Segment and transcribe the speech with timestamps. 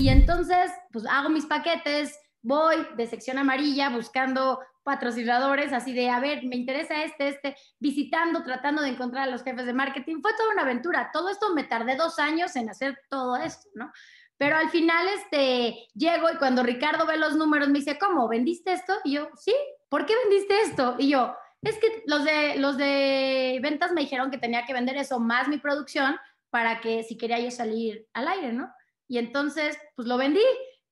[0.00, 6.20] Y entonces, pues hago mis paquetes, voy de sección amarilla buscando patrocinadores, así de, a
[6.20, 10.20] ver, me interesa este, este, visitando, tratando de encontrar a los jefes de marketing.
[10.20, 11.10] Fue toda una aventura.
[11.12, 13.90] Todo esto me tardé dos años en hacer todo esto, ¿no?
[14.36, 18.28] Pero al final, este, llego y cuando Ricardo ve los números me dice, ¿cómo?
[18.28, 18.94] ¿Vendiste esto?
[19.04, 19.54] Y yo, sí,
[19.88, 20.96] ¿por qué vendiste esto?
[20.98, 24.96] Y yo, es que los de, los de ventas me dijeron que tenía que vender
[24.96, 26.16] eso más mi producción
[26.50, 28.70] para que si quería yo salir al aire, ¿no?
[29.08, 30.40] Y entonces, pues lo vendí.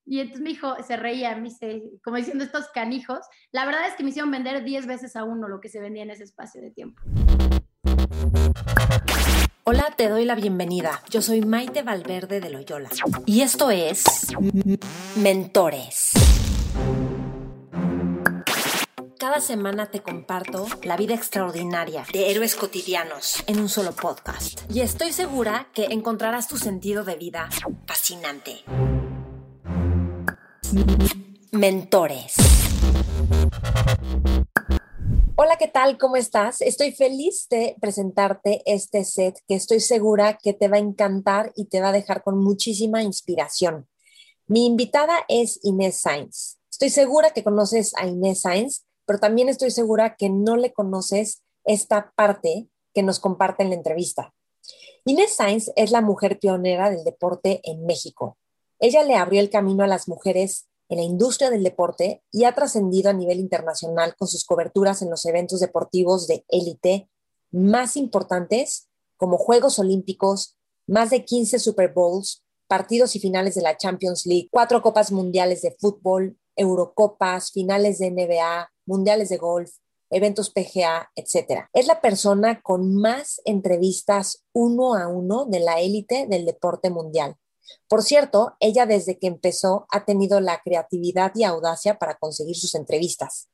[0.05, 3.21] Y entonces me dijo, se reía, me dice, como diciendo estos canijos.
[3.53, 6.03] La verdad es que me hicieron vender 10 veces a uno lo que se vendía
[6.03, 7.01] en ese espacio de tiempo.
[9.65, 11.01] Hola, te doy la bienvenida.
[11.09, 12.91] Yo soy Maite Valverde de Loyola.
[13.27, 14.05] Y esto es
[15.17, 16.11] Mentores.
[19.23, 24.63] Cada semana te comparto la vida extraordinaria de héroes cotidianos en un solo podcast.
[24.69, 27.49] Y estoy segura que encontrarás tu sentido de vida
[27.87, 28.65] fascinante.
[31.53, 32.35] Mentores.
[35.37, 35.99] Hola, ¿qué tal?
[35.99, 36.61] ¿Cómo estás?
[36.61, 41.67] Estoy feliz de presentarte este set que estoy segura que te va a encantar y
[41.67, 43.87] te va a dejar con muchísima inspiración.
[44.49, 46.59] Mi invitada es Inés Sainz.
[46.73, 51.43] Estoy segura que conoces a Inés Sainz, pero también estoy segura que no le conoces
[51.65, 54.35] esta parte que nos comparte en la entrevista.
[55.05, 58.39] Inés Sainz es la mujer pionera del deporte en México.
[58.79, 62.55] Ella le abrió el camino a las mujeres en la industria del deporte y ha
[62.55, 67.09] trascendido a nivel internacional con sus coberturas en los eventos deportivos de élite
[67.51, 73.77] más importantes como Juegos Olímpicos, más de 15 Super Bowls, partidos y finales de la
[73.77, 79.71] Champions League, cuatro Copas Mundiales de Fútbol, Eurocopas, finales de NBA, Mundiales de Golf,
[80.11, 81.67] eventos PGA, etc.
[81.73, 87.37] Es la persona con más entrevistas uno a uno de la élite del deporte mundial.
[87.89, 92.75] Por cierto, ella desde que empezó ha tenido la creatividad y audacia para conseguir sus
[92.75, 93.49] entrevistas.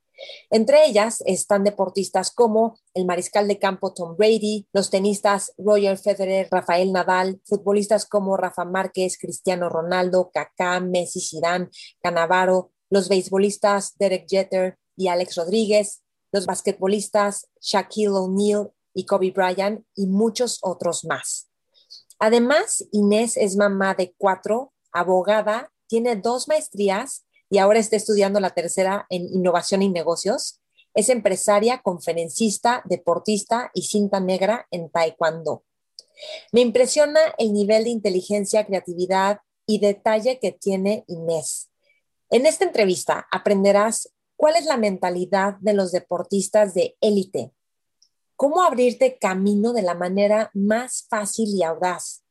[0.50, 6.48] Entre ellas están deportistas como el mariscal de campo Tom Brady, los tenistas Roger Federer,
[6.50, 11.68] Rafael Nadal, futbolistas como Rafa Márquez, Cristiano Ronaldo, Kaká, Messi, Zidane,
[12.02, 19.84] Canavaro, los beisbolistas Derek Jeter y Alex Rodríguez, los basquetbolistas Shaquille O'Neal y Kobe Bryant
[19.94, 21.48] y muchos otros más.
[22.18, 28.50] Además, Inés es mamá de cuatro, abogada, tiene dos maestrías y ahora está estudiando la
[28.50, 30.60] tercera en innovación y negocios.
[30.94, 35.64] Es empresaria, conferencista, deportista y cinta negra en taekwondo.
[36.52, 41.67] Me impresiona el nivel de inteligencia, creatividad y detalle que tiene Inés.
[42.30, 47.52] En esta entrevista aprenderás cuál es la mentalidad de los deportistas de élite,
[48.36, 52.22] cómo abrirte camino de la manera más fácil y audaz,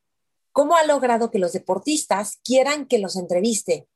[0.52, 3.88] cómo ha logrado que los deportistas quieran que los entreviste,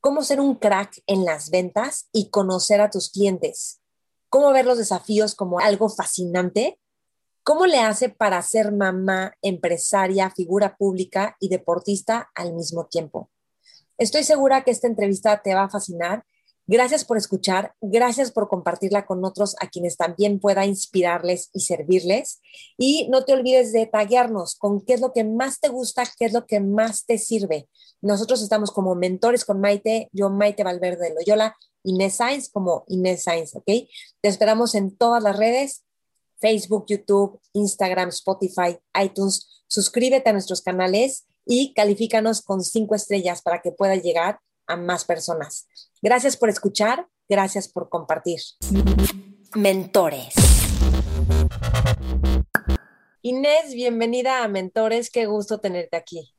[0.00, 3.80] cómo ser un crack en las ventas y conocer a tus clientes,
[4.28, 6.78] cómo ver los desafíos como algo fascinante,
[7.42, 13.28] cómo le hace para ser mamá, empresaria, figura pública y deportista al mismo tiempo.
[14.02, 16.24] Estoy segura que esta entrevista te va a fascinar
[16.68, 22.40] Gracias por escuchar, gracias por compartirla con otros a quienes también pueda inspirarles y servirles.
[22.78, 26.24] Y no te olvides de taguearnos con qué es lo que más te gusta, qué
[26.24, 27.68] es lo que más te sirve.
[28.00, 33.24] Nosotros estamos como mentores con Maite, yo Maite Valverde de Loyola, Inés Sainz como Inés
[33.24, 33.66] Sainz, ¿ok?
[33.66, 35.82] Te esperamos en todas las redes,
[36.38, 39.64] Facebook, YouTube, Instagram, Spotify, iTunes.
[39.66, 45.04] Suscríbete a nuestros canales y califícanos con cinco estrellas para que pueda llegar a más
[45.04, 45.66] personas.
[46.00, 48.40] Gracias por escuchar, gracias por compartir.
[49.54, 50.34] Mentores.
[53.22, 56.34] Inés, bienvenida a Mentores, qué gusto tenerte aquí.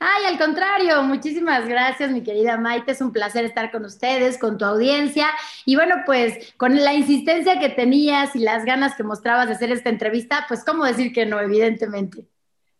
[0.00, 2.92] Ay, al contrario, muchísimas gracias, mi querida Maite.
[2.92, 5.28] Es un placer estar con ustedes, con tu audiencia.
[5.64, 9.70] Y bueno, pues con la insistencia que tenías y las ganas que mostrabas de hacer
[9.70, 12.26] esta entrevista, pues cómo decir que no, evidentemente.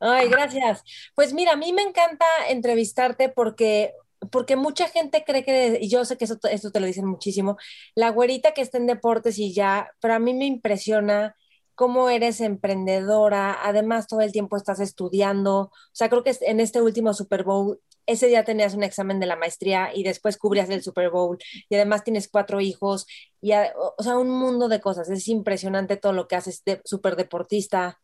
[0.06, 0.82] Ay, gracias.
[1.15, 3.94] Pues mira, a mí me encanta entrevistarte porque
[4.31, 7.59] porque mucha gente cree que, y yo sé que eso, esto te lo dicen muchísimo,
[7.95, 11.36] la güerita que está en deportes y ya, pero a mí me impresiona
[11.74, 16.80] cómo eres emprendedora, además todo el tiempo estás estudiando, o sea, creo que en este
[16.80, 20.83] último Super Bowl, ese día tenías un examen de la maestría y después cubrías el
[20.83, 21.36] Super Bowl
[21.68, 23.07] y además tienes cuatro hijos,
[23.42, 27.16] y o sea, un mundo de cosas, es impresionante todo lo que haces de súper
[27.16, 28.00] deportista.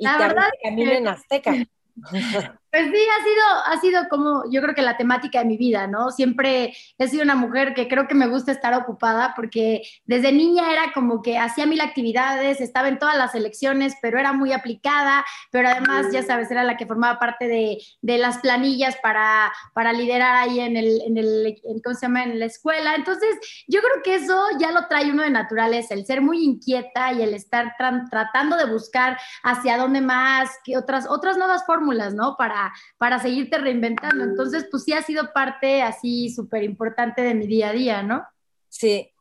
[0.00, 1.54] Y la verdad en Azteca.
[2.70, 5.88] Pues sí, ha sido, ha sido como yo creo que la temática de mi vida,
[5.88, 6.12] ¿no?
[6.12, 10.72] Siempre he sido una mujer que creo que me gusta estar ocupada porque desde niña
[10.72, 15.24] era como que hacía mil actividades, estaba en todas las elecciones, pero era muy aplicada,
[15.50, 19.92] pero además, ya sabes, era la que formaba parte de, de las planillas para, para
[19.92, 22.22] liderar ahí en el, en el, ¿cómo se llama?
[22.22, 22.94] En la escuela.
[22.94, 27.12] Entonces, yo creo que eso ya lo trae uno de naturaleza, el ser muy inquieta
[27.12, 32.36] y el estar tratando de buscar hacia dónde más, que otras, otras nuevas fórmulas, ¿no?
[32.36, 32.59] Para
[32.98, 34.24] para, seguirte reinventando.
[34.24, 38.24] Entonces, pues sí ha sido parte así súper importante de mi día a día, ¿no?
[38.68, 39.12] Sí.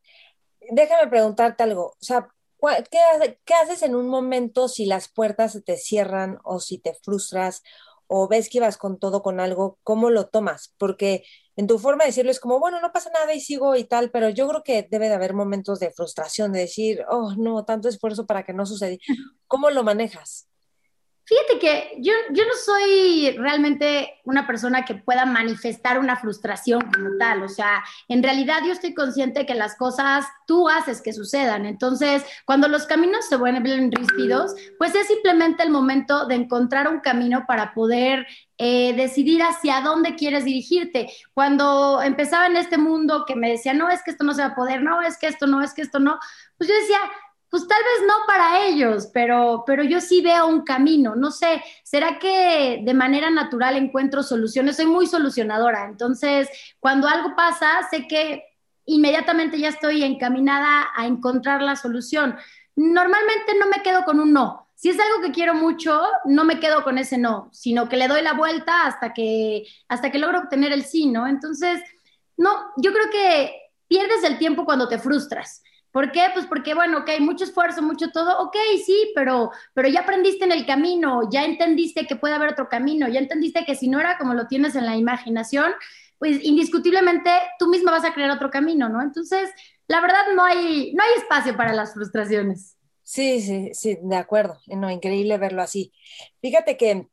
[0.72, 1.88] Déjame preguntarte algo.
[1.88, 2.30] O sea,
[2.92, 6.94] ¿qué, ¿qué haces en un momento si las puertas se te cierran o si te
[6.94, 7.64] frustras
[8.08, 9.80] o ves que ibas con todo con algo?
[9.84, 10.74] ¿Cómo lo tomas?
[10.78, 11.24] Porque
[11.60, 14.12] en tu forma de decirlo es como, bueno, no pasa nada y sigo y tal,
[14.12, 17.90] pero yo creo que debe de haber momentos de frustración, de decir, oh, no, tanto
[17.90, 18.96] esfuerzo para que no suceda.
[19.46, 20.48] ¿Cómo lo manejas?
[21.30, 27.18] Fíjate que yo, yo no soy realmente una persona que pueda manifestar una frustración como
[27.20, 27.44] tal.
[27.44, 31.68] O sea, en realidad yo estoy consciente que las cosas tú haces que sucedan.
[31.68, 37.00] Entonces, cuando los caminos se vuelven ríspidos, pues es simplemente el momento de encontrar un
[37.00, 38.26] camino para poder
[38.58, 41.12] eh, decidir hacia dónde quieres dirigirte.
[41.36, 44.48] Cuando empezaba en este mundo que me decía, no, es que esto no se va
[44.48, 46.18] a poder, no, es que esto no, es que esto no,
[46.58, 47.00] pues yo decía,
[47.50, 51.16] pues tal vez no para ellos, pero, pero yo sí veo un camino.
[51.16, 54.76] No sé, ¿será que de manera natural encuentro soluciones?
[54.76, 56.48] Soy muy solucionadora, entonces
[56.80, 58.44] cuando algo pasa, sé que
[58.86, 62.38] inmediatamente ya estoy encaminada a encontrar la solución.
[62.76, 64.68] Normalmente no me quedo con un no.
[64.76, 68.08] Si es algo que quiero mucho, no me quedo con ese no, sino que le
[68.08, 71.28] doy la vuelta hasta que, hasta que logro obtener el sí, ¿no?
[71.28, 71.82] Entonces,
[72.38, 73.54] no, yo creo que
[73.88, 76.28] pierdes el tiempo cuando te frustras ¿Por qué?
[76.34, 78.56] Pues porque, bueno, ok, mucho esfuerzo, mucho todo, ok,
[78.86, 83.08] sí, pero, pero ya aprendiste en el camino, ya entendiste que puede haber otro camino,
[83.08, 85.72] ya entendiste que si no era como lo tienes en la imaginación,
[86.20, 89.02] pues indiscutiblemente tú misma vas a crear otro camino, ¿no?
[89.02, 89.50] Entonces,
[89.88, 92.76] la verdad no hay, no hay espacio para las frustraciones.
[93.04, 94.60] Sí, sí, sí, de acuerdo.
[94.68, 95.92] No, increíble verlo así.
[96.42, 97.08] Fíjate que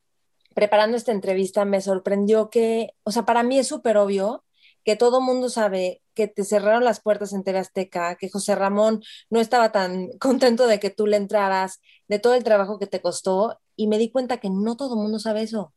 [0.55, 4.44] preparando esta entrevista me sorprendió que, o sea, para mí es súper obvio
[4.87, 9.03] que todo mundo sabe que te cerraron las puertas en TV Azteca, que José Ramón
[9.31, 13.03] no estaba tan contento de que tú le entraras, de todo el trabajo que te
[13.03, 15.75] costó, y me di cuenta que no todo mundo sabe eso.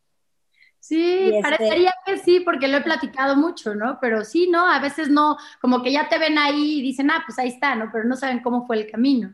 [0.79, 3.97] Sí, este parecería que sí, porque lo he platicado mucho, ¿no?
[3.99, 4.71] Pero sí, ¿no?
[4.71, 7.75] A veces no, como que ya te ven ahí y dicen, ah, pues ahí está,
[7.75, 7.89] ¿no?
[7.91, 9.33] Pero no saben cómo fue el camino.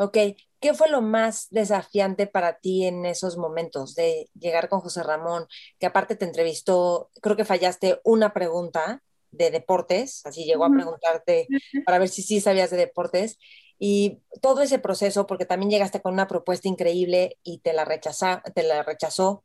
[0.00, 0.16] Ok,
[0.60, 5.46] ¿qué fue lo más desafiante para ti en esos momentos de llegar con José Ramón,
[5.78, 11.48] que aparte te entrevistó, creo que fallaste una pregunta de deportes, así llegó a preguntarte
[11.84, 13.38] para ver si sí sabías de deportes,
[13.78, 18.42] y todo ese proceso, porque también llegaste con una propuesta increíble y te la, rechaza,
[18.54, 19.44] te la rechazó.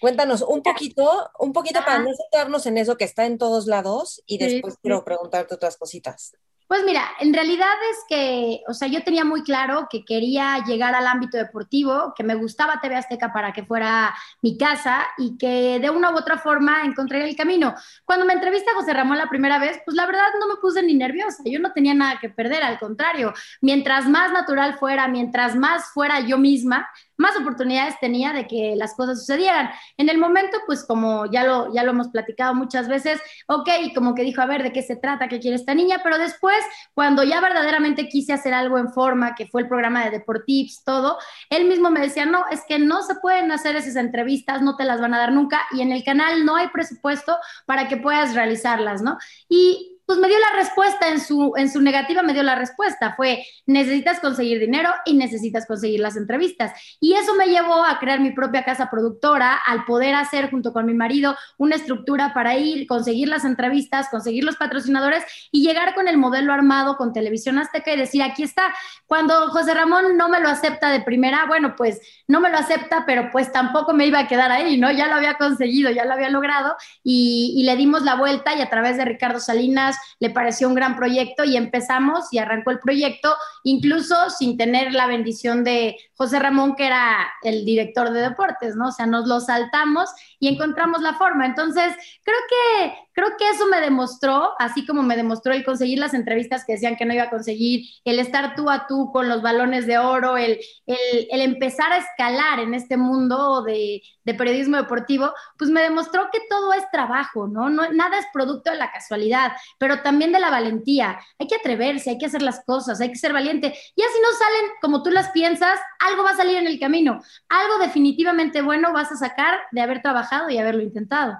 [0.00, 4.22] Cuéntanos un poquito, un poquito para no centrarnos en eso que está en todos lados
[4.24, 6.32] y después quiero preguntarte otras cositas.
[6.74, 10.92] Pues mira, en realidad es que, o sea, yo tenía muy claro que quería llegar
[10.96, 14.12] al ámbito deportivo, que me gustaba TV Azteca para que fuera
[14.42, 17.76] mi casa y que de una u otra forma encontré el camino.
[18.04, 20.94] Cuando me entrevista José Ramón la primera vez, pues la verdad no me puse ni
[20.94, 25.92] nerviosa, yo no tenía nada que perder, al contrario, mientras más natural fuera, mientras más
[25.92, 29.70] fuera yo misma, más oportunidades tenía de que las cosas sucedieran.
[29.96, 34.14] En el momento, pues como ya lo, ya lo hemos platicado muchas veces, ok, como
[34.14, 35.28] que dijo, a ver, ¿de qué se trata?
[35.28, 36.00] ¿Qué quiere esta niña?
[36.02, 36.58] Pero después,
[36.94, 41.18] cuando ya verdaderamente quise hacer algo en forma, que fue el programa de Deportips, todo,
[41.50, 44.84] él mismo me decía, no, es que no se pueden hacer esas entrevistas, no te
[44.84, 48.34] las van a dar nunca y en el canal no hay presupuesto para que puedas
[48.34, 49.18] realizarlas, ¿no?
[49.48, 53.14] Y pues me dio la respuesta en su, en su negativa, me dio la respuesta.
[53.16, 56.72] Fue, necesitas conseguir dinero y necesitas conseguir las entrevistas.
[57.00, 60.86] Y eso me llevó a crear mi propia casa productora, al poder hacer junto con
[60.86, 66.08] mi marido una estructura para ir, conseguir las entrevistas, conseguir los patrocinadores y llegar con
[66.08, 68.74] el modelo armado con Televisión Azteca y decir, aquí está.
[69.06, 73.04] Cuando José Ramón no me lo acepta de primera, bueno, pues no me lo acepta,
[73.06, 74.90] pero pues tampoco me iba a quedar ahí, ¿no?
[74.90, 78.60] Ya lo había conseguido, ya lo había logrado y, y le dimos la vuelta y
[78.60, 82.80] a través de Ricardo Salinas, le pareció un gran proyecto y empezamos y arrancó el
[82.80, 88.76] proyecto, incluso sin tener la bendición de José Ramón, que era el director de deportes,
[88.76, 88.88] ¿no?
[88.88, 91.46] O sea, nos lo saltamos y encontramos la forma.
[91.46, 91.92] Entonces,
[92.22, 96.64] creo que, creo que eso me demostró, así como me demostró el conseguir las entrevistas
[96.64, 99.86] que decían que no iba a conseguir, el estar tú a tú con los balones
[99.86, 105.70] de oro, el, el, empezar a escalar en este mundo de, de, periodismo deportivo, pues
[105.70, 107.70] me demostró que todo es trabajo, ¿no?
[107.70, 107.90] ¿no?
[107.92, 111.18] Nada es producto de la casualidad, pero también de la valentía.
[111.38, 113.74] Hay que atreverse, hay que hacer las cosas, hay que ser valiente.
[113.96, 117.22] Y así no salen como tú las piensas, algo va a salir en el camino,
[117.48, 121.38] algo definitivamente bueno vas a sacar de haber trabajado y haberlo intentado.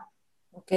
[0.52, 0.73] Ok,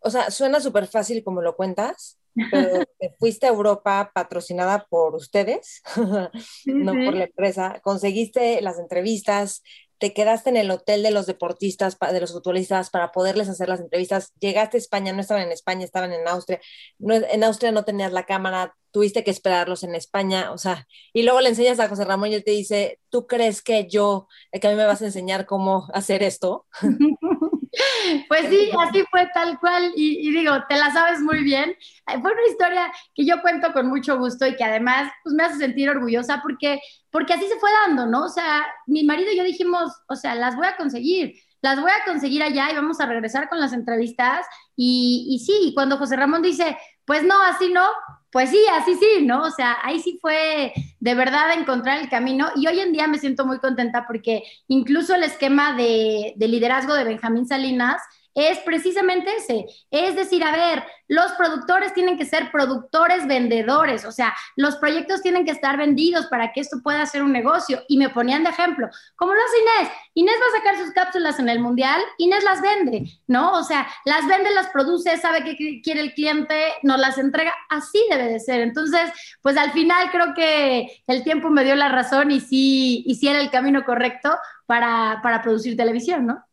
[0.00, 2.18] o sea, suena súper fácil como lo cuentas,
[2.50, 5.82] pero te fuiste a Europa patrocinada por ustedes,
[6.66, 9.62] no por la empresa, conseguiste las entrevistas,
[9.98, 13.80] te quedaste en el hotel de los deportistas, de los futbolistas para poderles hacer las
[13.80, 16.60] entrevistas, llegaste a España, no estaban en España, estaban en Austria,
[16.98, 21.40] en Austria no tenías la cámara, tuviste que esperarlos en España, o sea, y luego
[21.40, 24.70] le enseñas a José Ramón y él te dice, ¿tú crees que yo, que a
[24.70, 26.66] mí me vas a enseñar cómo hacer esto?
[28.28, 29.92] Pues sí, así fue tal cual.
[29.96, 31.74] Y, digo, te la sabes muy bien.
[32.06, 35.58] Fue una historia que yo cuento con mucho gusto y que además pues, me hace
[35.58, 36.80] sentir orgullosa porque,
[37.10, 38.24] porque así se fue dando, ¿no?
[38.24, 41.34] O sea, mi marido y yo dijimos, o sea, las voy a conseguir.
[41.62, 44.46] Las voy a conseguir allá y vamos a regresar con las entrevistas.
[44.76, 47.84] Y, y sí, cuando José Ramón dice, pues no, así no,
[48.30, 49.42] pues sí, así sí, ¿no?
[49.42, 53.18] O sea, ahí sí fue de verdad encontrar el camino y hoy en día me
[53.18, 58.00] siento muy contenta porque incluso el esquema de, de liderazgo de Benjamín Salinas
[58.34, 59.66] es precisamente ese.
[59.90, 65.20] Es decir, a ver, los productores tienen que ser productores vendedores, o sea, los proyectos
[65.20, 67.82] tienen que estar vendidos para que esto pueda ser un negocio.
[67.88, 69.92] Y me ponían de ejemplo, como lo hace Inés.
[70.14, 73.52] Inés va a sacar sus cápsulas en el mundial, Inés las vende, ¿no?
[73.52, 78.02] O sea, las vende, las produce, sabe qué quiere el cliente, nos las entrega, así
[78.10, 78.60] debe de ser.
[78.60, 79.10] Entonces,
[79.42, 83.28] pues al final creo que el tiempo me dio la razón y sí, y sí
[83.28, 84.30] era el camino correcto
[84.66, 86.44] para, para producir televisión, ¿no?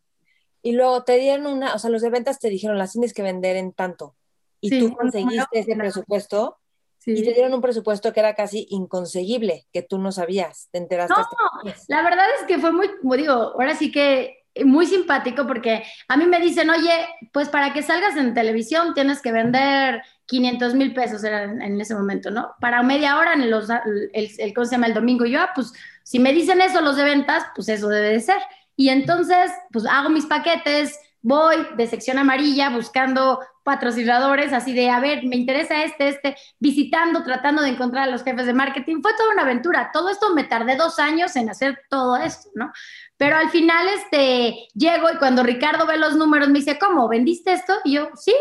[0.61, 3.21] Y luego te dieron una, o sea, los de ventas te dijeron, las tienes que
[3.21, 4.15] vender en tanto.
[4.61, 6.57] Y tú conseguiste ese presupuesto
[7.05, 11.15] y te dieron un presupuesto que era casi inconseguible, que tú no sabías, te enteraste.
[11.15, 15.83] No, la verdad es que fue muy, como digo, ahora sí que muy simpático porque
[16.07, 20.73] a mí me dicen, oye, pues para que salgas en televisión tienes que vender 500
[20.75, 22.51] mil pesos en, ese momento, ¿no?
[22.59, 24.87] Para media hora en los, el, el, ¿cómo se llama?
[24.87, 25.25] El domingo.
[25.25, 25.73] yo, ah, pues
[26.03, 28.41] si me dicen eso los de ventas, pues eso debe de ser.
[28.79, 35.01] Y entonces, pues hago mis paquetes, voy de sección amarilla buscando patrocinadores, así de, a
[35.01, 39.01] ver, me interesa este, este, visitando, tratando de encontrar a los jefes de marketing.
[39.01, 39.89] Fue toda una aventura.
[39.91, 42.71] Todo esto me tardé dos años en hacer todo esto, ¿no?
[43.17, 47.09] Pero al final, este, llego y cuando Ricardo ve los números me dice, ¿cómo?
[47.09, 47.73] ¿Vendiste esto?
[47.83, 48.33] Y yo, sí.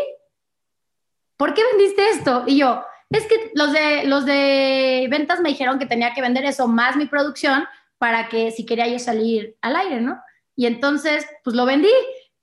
[1.35, 2.45] ¿Por qué vendiste esto?
[2.47, 6.45] Y yo, es que los de, los de ventas me dijeron que tenía que vender
[6.45, 7.65] eso más mi producción
[7.97, 10.17] para que si quería yo salir al aire, ¿no?
[10.59, 11.87] Y entonces, pues lo vendí.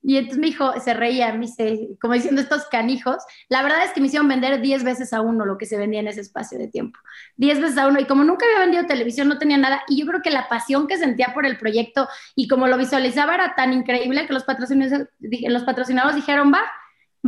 [0.03, 3.17] Y entonces me dijo, se reía, me dice, como diciendo estos canijos.
[3.51, 6.01] La verdad es que me hicieron vender 10 veces a uno lo que se vendía
[6.01, 6.99] en ese espacio de tiempo.
[7.37, 8.01] 10 veces a uno.
[8.01, 9.83] Y como nunca había vendido televisión, no tenía nada.
[9.87, 13.35] Y yo creo que la pasión que sentía por el proyecto y como lo visualizaba
[13.35, 16.63] era tan increíble que los patrocinadores, los patrocinadores dijeron, va,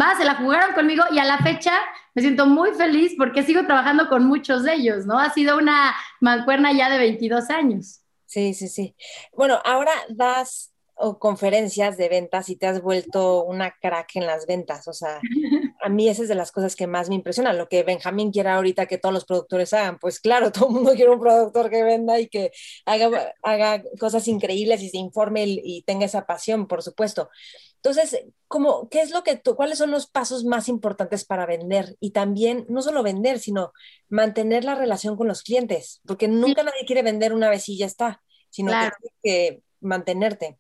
[0.01, 1.05] va, se la jugaron conmigo.
[1.13, 1.73] Y a la fecha
[2.15, 5.19] me siento muy feliz porque sigo trabajando con muchos de ellos, ¿no?
[5.19, 8.01] Ha sido una mancuerna ya de 22 años.
[8.25, 8.97] Sí, sí, sí.
[9.37, 14.47] Bueno, ahora das o conferencias de ventas y te has vuelto una crack en las
[14.47, 14.89] ventas.
[14.89, 15.21] O sea,
[15.81, 17.53] a mí esa es de las cosas que más me impresiona.
[17.53, 20.93] Lo que Benjamín quiere ahorita que todos los productores hagan, pues claro, todo el mundo
[20.95, 22.51] quiere un productor que venda y que
[22.85, 27.31] haga, haga cosas increíbles y se informe y, tenga esa pasión, por supuesto.
[27.77, 31.97] Entonces, ¿cómo, ¿qué es lo que tú, cuáles son los pasos más importantes para vender?
[32.01, 33.73] Y también, no solo vender, sino
[34.09, 37.87] mantener la relación con los clientes, porque nunca nadie quiere vender una vez y ya
[37.87, 40.59] está, sino que que mantenerte.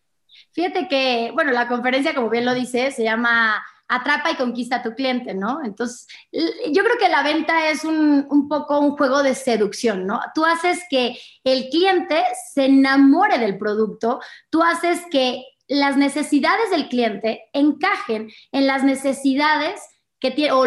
[0.53, 4.83] Fíjate que, bueno, la conferencia, como bien lo dice, se llama Atrapa y conquista a
[4.83, 5.65] tu cliente, ¿no?
[5.65, 10.21] Entonces, yo creo que la venta es un, un, poco un juego de seducción, ¿no?
[10.35, 16.89] Tú haces que el cliente se enamore del producto, tú haces que las necesidades del
[16.89, 19.81] cliente encajen en las necesidades
[20.21, 20.65] que tiene, o,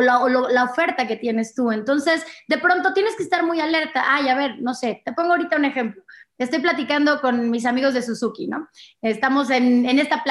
[0.00, 1.70] la, o, la, oferta que tienes tú.
[1.70, 4.04] Entonces, de pronto tienes que estar muy alerta.
[4.06, 6.02] Ay, a ver, no sé, te pongo ahorita un ejemplo
[6.38, 8.68] estoy platicando con mis amigos de Suzuki, ¿no?
[9.02, 10.22] Estamos en, esta,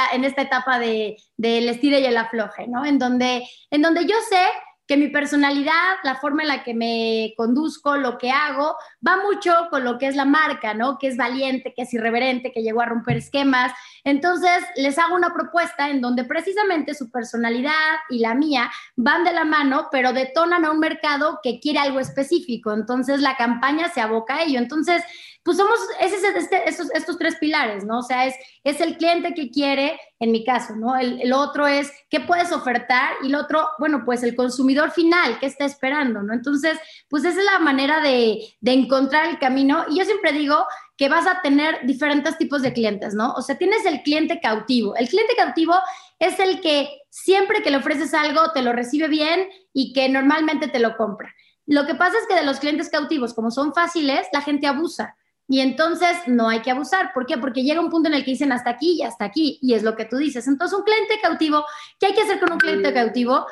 [0.42, 2.86] etapa del de, de estire y el afloje, ¿no?
[2.86, 4.42] En donde yo sé
[4.88, 9.54] que mi personalidad, la forma en la que me conduzco, lo que hago, va mucho
[9.70, 10.98] con lo que es la marca, ¿no?
[10.98, 13.74] Que es valiente, que es irreverente, que llegó a romper esquemas.
[14.08, 19.34] Entonces, les hago una propuesta en donde precisamente su personalidad y la mía van de
[19.34, 22.72] la mano, pero detonan a un mercado que quiere algo específico.
[22.72, 24.60] Entonces, la campaña se aboca a ello.
[24.60, 25.04] Entonces,
[25.44, 28.00] pues somos este, estos, tres pilares, ¿no?
[28.00, 30.96] O sea, es, es el cliente que quiere, en mi caso, ¿no?
[30.96, 35.38] El, el, otro es qué puedes ofertar y el otro, bueno, pues el consumidor final,
[35.40, 36.34] qué está esperando, ¿no?
[36.34, 36.78] Entonces,
[37.10, 39.84] pues esa es la manera de, de encontrar el camino.
[39.90, 40.66] Y yo siempre digo
[40.98, 43.34] que vas a tener diferentes tipos de clientes, ¿no?
[43.34, 44.96] O sea, tienes el cliente cautivo.
[44.96, 45.76] El cliente cautivo
[46.20, 50.68] es el que siempre que le ofreces algo te lo recibe bien y que normalmente
[50.68, 51.34] te lo compra.
[51.68, 55.16] Lo que pasa es que de los clientes cautivos, como son fáciles, la gente abusa.
[55.50, 57.14] Y entonces no hay que abusar.
[57.14, 57.38] ¿Por qué?
[57.38, 59.84] Porque llega un punto en el que dicen hasta aquí y hasta aquí, y es
[59.84, 60.48] lo que tú dices.
[60.48, 61.64] Entonces, un cliente cautivo,
[62.00, 63.46] ¿qué hay que hacer con un cliente cautivo?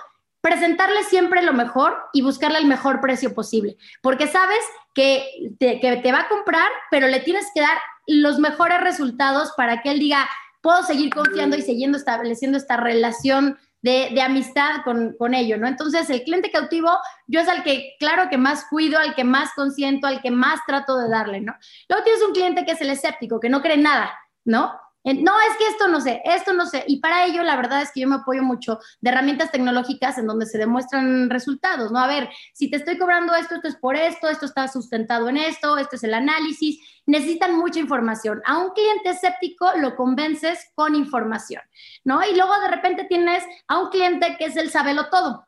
[0.45, 4.59] Presentarle siempre lo mejor y buscarle el mejor precio posible, porque sabes
[4.93, 9.53] que te, que te va a comprar, pero le tienes que dar los mejores resultados
[9.57, 10.29] para que él diga,
[10.61, 15.67] puedo seguir confiando y siguiendo estableciendo esta relación de, amistad con, con, ello, ¿no?
[15.67, 16.91] Entonces, el cliente cautivo,
[17.25, 20.59] yo es al que, claro, que más cuido, al que más consiento, al que más
[20.67, 21.55] trato de darle, ¿no?
[21.89, 24.79] Luego tienes un cliente que es el escéptico, que no cree nada, ¿no?
[25.05, 26.83] No, es que esto no sé, esto no sé.
[26.87, 30.25] Y para ello, la verdad es que yo me apoyo mucho de herramientas tecnológicas en
[30.25, 31.99] donde se demuestran resultados, ¿no?
[31.99, 35.37] A ver, si te estoy cobrando esto, esto es por esto, esto está sustentado en
[35.37, 36.79] esto, esto es el análisis.
[37.05, 38.41] Necesitan mucha información.
[38.45, 41.61] A un cliente escéptico lo convences con información,
[42.03, 42.23] ¿no?
[42.27, 45.47] Y luego de repente tienes a un cliente que es el sabelo todo.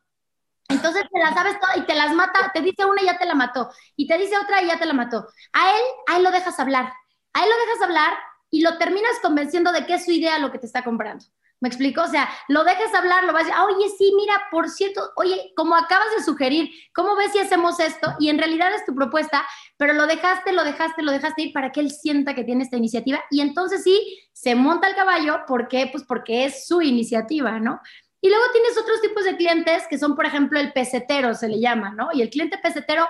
[0.69, 3.25] Entonces te la sabes toda y te las mata, te dice una y ya te
[3.25, 5.27] la mató, y te dice otra y ya te la mató.
[5.53, 6.93] A él, a lo dejas hablar.
[7.33, 8.13] A él lo dejas hablar
[8.49, 11.25] y lo terminas convenciendo de que es su idea lo que te está comprando.
[11.59, 12.03] ¿Me explico?
[12.03, 15.53] O sea, lo dejas hablar, lo vas a decir, oye, sí, mira, por cierto, oye,
[15.55, 18.13] como acabas de sugerir, ¿cómo ves si hacemos esto?
[18.19, 19.43] Y en realidad es tu propuesta,
[19.75, 22.77] pero lo dejaste, lo dejaste, lo dejaste ir para que él sienta que tiene esta
[22.77, 25.89] iniciativa y entonces sí, se monta el caballo, ¿por qué?
[25.91, 27.81] Pues porque es su iniciativa, ¿no?
[28.21, 31.59] Y luego tienes otros tipos de clientes que son, por ejemplo, el pesetero, se le
[31.59, 32.09] llama, ¿no?
[32.13, 33.07] Y el cliente pesetero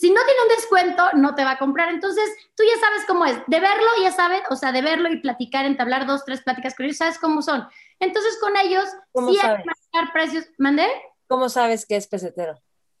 [0.00, 1.90] si no tiene un descuento, no te va a comprar.
[1.90, 2.24] Entonces,
[2.56, 3.36] tú ya sabes cómo es.
[3.48, 6.86] De verlo, ya sabes, o sea, de verlo y platicar, entablar dos, tres pláticas con
[6.86, 7.68] ellos, sabes cómo son.
[7.98, 10.46] Entonces, con ellos, sí hay que manejar precios.
[10.56, 10.86] ¿Mandé?
[11.26, 12.58] ¿Cómo sabes que es pesetero?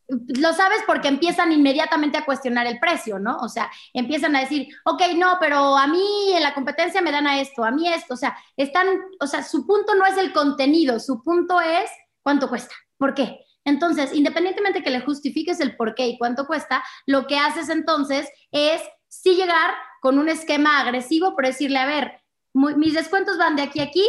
[0.08, 3.38] Lo sabes porque empiezan inmediatamente a cuestionar el precio, ¿no?
[3.38, 7.26] O sea, empiezan a decir, ok, no, pero a mí en la competencia me dan
[7.26, 8.12] a esto, a mí esto.
[8.12, 8.86] O sea, están,
[9.18, 11.90] o sea, su punto no es el contenido, su punto es
[12.22, 12.74] cuánto cuesta.
[12.98, 13.40] ¿Por qué?
[13.64, 18.28] Entonces, independientemente que le justifiques el por qué y cuánto cuesta, lo que haces entonces
[18.50, 22.20] es sí llegar con un esquema agresivo por decirle, a ver,
[22.52, 24.06] mis descuentos van de aquí a aquí,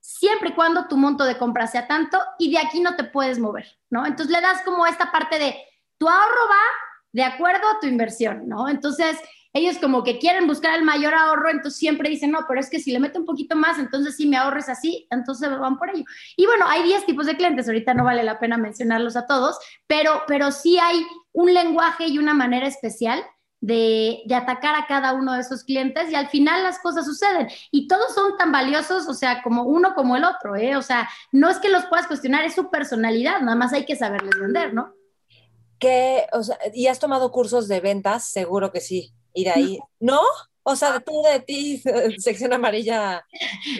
[0.00, 3.38] siempre y cuando tu monto de compra sea tanto y de aquí no te puedes
[3.38, 4.06] mover, ¿no?
[4.06, 5.56] Entonces le das como esta parte de
[5.98, 6.62] tu ahorro va
[7.12, 8.68] de acuerdo a tu inversión, ¿no?
[8.68, 9.18] Entonces,
[9.52, 12.80] ellos como que quieren buscar el mayor ahorro, entonces siempre dicen, no, pero es que
[12.80, 16.04] si le meto un poquito más, entonces sí me ahorres así, entonces van por ello.
[16.36, 19.58] Y bueno, hay 10 tipos de clientes, ahorita no vale la pena mencionarlos a todos,
[19.86, 23.22] pero, pero sí hay un lenguaje y una manera especial
[23.60, 27.46] de, de, atacar a cada uno de esos clientes y al final las cosas suceden
[27.70, 30.76] y todos son tan valiosos, o sea, como uno como el otro, ¿eh?
[30.76, 33.94] O sea, no es que los puedas cuestionar, es su personalidad, nada más hay que
[33.94, 34.94] saberles vender, ¿no?
[35.78, 38.30] Que, o sea, ¿y has tomado cursos de ventas?
[38.30, 39.78] Seguro que sí ir ahí.
[40.00, 40.20] ¿No?
[40.64, 41.82] O sea, tú de ti,
[42.18, 43.24] sección amarilla.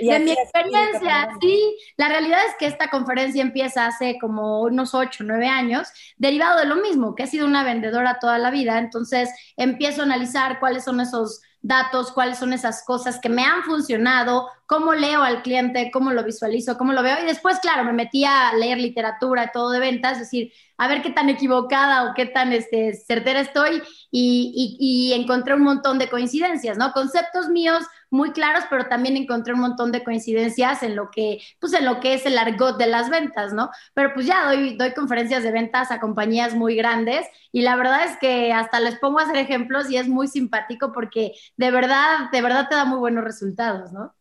[0.00, 1.76] de mi experiencia, sí.
[1.96, 6.66] La realidad es que esta conferencia empieza hace como unos ocho, nueve años, derivado de
[6.66, 8.78] lo mismo, que he sido una vendedora toda la vida.
[8.78, 13.62] Entonces empiezo a analizar cuáles son esos datos, cuáles son esas cosas que me han
[13.62, 17.18] funcionado, cómo leo al cliente, cómo lo visualizo, cómo lo veo.
[17.22, 21.02] Y después, claro, me metí a leer literatura, todo de ventas, es decir, a ver
[21.02, 26.78] qué tan equivocada o qué tan este, certera estoy y, encontré un montón de coincidencias,
[26.78, 26.92] ¿no?
[26.92, 31.74] Conceptos míos muy claros, pero también encontré un montón de coincidencias en lo que, pues
[31.74, 33.68] en lo que es el argot de las ventas, ¿no?
[33.92, 38.06] Pero pues ya doy, doy conferencias de ventas a compañías muy grandes y la verdad
[38.06, 42.30] es que hasta les pongo a hacer ejemplos y es muy simpático porque de verdad,
[42.32, 44.14] de verdad te da muy buenos resultados, ¿no?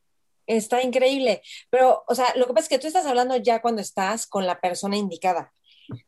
[0.58, 3.82] Está increíble, pero, o sea, lo que pasa es que tú estás hablando ya cuando
[3.82, 5.54] estás con la persona indicada.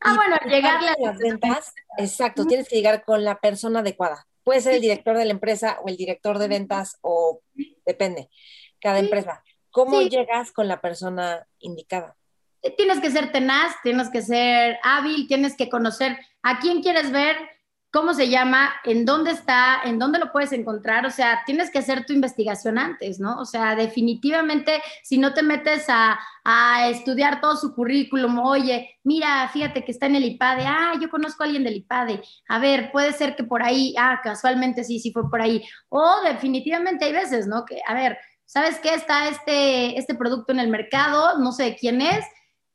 [0.01, 4.27] Ah, bueno, llegarle a las ventas, exacto, tienes que llegar con la persona adecuada.
[4.43, 7.39] Puede ser el director de la empresa o el director de ventas o
[7.85, 8.29] depende,
[8.81, 9.41] cada empresa.
[9.71, 12.17] ¿Cómo llegas con la persona indicada?
[12.75, 17.37] Tienes que ser tenaz, tienes que ser hábil, tienes que conocer a quién quieres ver,
[17.93, 21.77] cómo se llama, en dónde está, en dónde lo puedes encontrar, o sea, tienes que
[21.77, 23.39] hacer tu investigación antes, ¿no?
[23.39, 26.19] O sea, definitivamente, si no te metes a,
[26.89, 31.43] estudiar todo su currículum, oye, mira, fíjate que está en el IPADE, ah, yo conozco
[31.43, 35.11] a alguien del IPADE, a ver, puede ser que por ahí, ah, casualmente sí, sí
[35.13, 37.63] fue por ahí, o definitivamente hay veces, ¿no?
[37.63, 38.93] Que, a ver, ¿sabes qué?
[38.93, 42.25] Está este, este producto en el mercado, no sé quién es,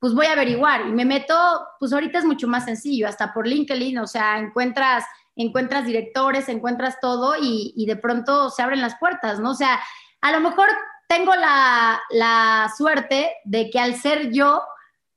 [0.00, 1.34] pues voy a averiguar y me meto,
[1.78, 7.00] pues ahorita es mucho más sencillo, hasta por LinkedIn, o sea, encuentras, encuentras directores, encuentras
[7.00, 9.50] todo y, de pronto se abren las puertas, ¿no?
[9.50, 9.80] O sea,
[10.20, 10.68] a lo mejor
[11.08, 14.62] tengo la, la suerte de que al ser yo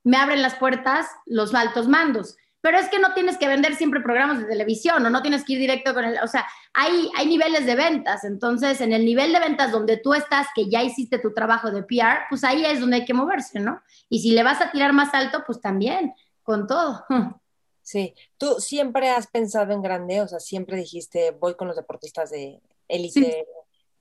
[0.04, 4.00] me abren las puertas los altos mandos, pero es que no tienes que vender siempre
[4.00, 7.26] programas de televisión o no tienes que ir directo con el, o sea, hay, hay
[7.26, 11.18] niveles de ventas, entonces en el nivel de ventas donde tú estás, que ya hiciste
[11.18, 13.82] tu trabajo de PR, pues ahí es donde hay que moverse, ¿no?
[14.08, 17.04] Y si le vas a tirar más alto, pues también, con todo.
[17.84, 22.30] Sí, tú siempre has pensado en grande, o sea, siempre dijiste, voy con los deportistas
[22.30, 23.20] de élite.
[23.20, 23.34] Sí.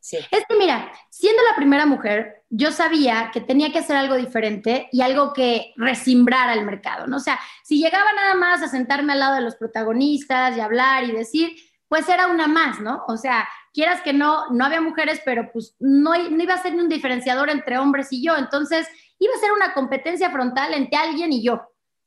[0.01, 4.89] Es que mira, siendo la primera mujer, yo sabía que tenía que hacer algo diferente
[4.91, 7.17] y algo que resimbrara el mercado, ¿no?
[7.17, 11.03] O sea, si llegaba nada más a sentarme al lado de los protagonistas y hablar
[11.03, 11.55] y decir,
[11.87, 13.03] pues era una más, ¿no?
[13.07, 16.73] O sea, quieras que no, no había mujeres, pero pues no, no iba a ser
[16.73, 18.87] un diferenciador entre hombres y yo, entonces
[19.19, 21.61] iba a ser una competencia frontal entre alguien y yo.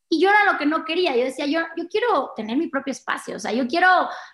[0.09, 1.17] Y yo era lo que no quería.
[1.17, 3.89] Yo decía, yo, yo quiero tener mi propio espacio, o sea, yo quiero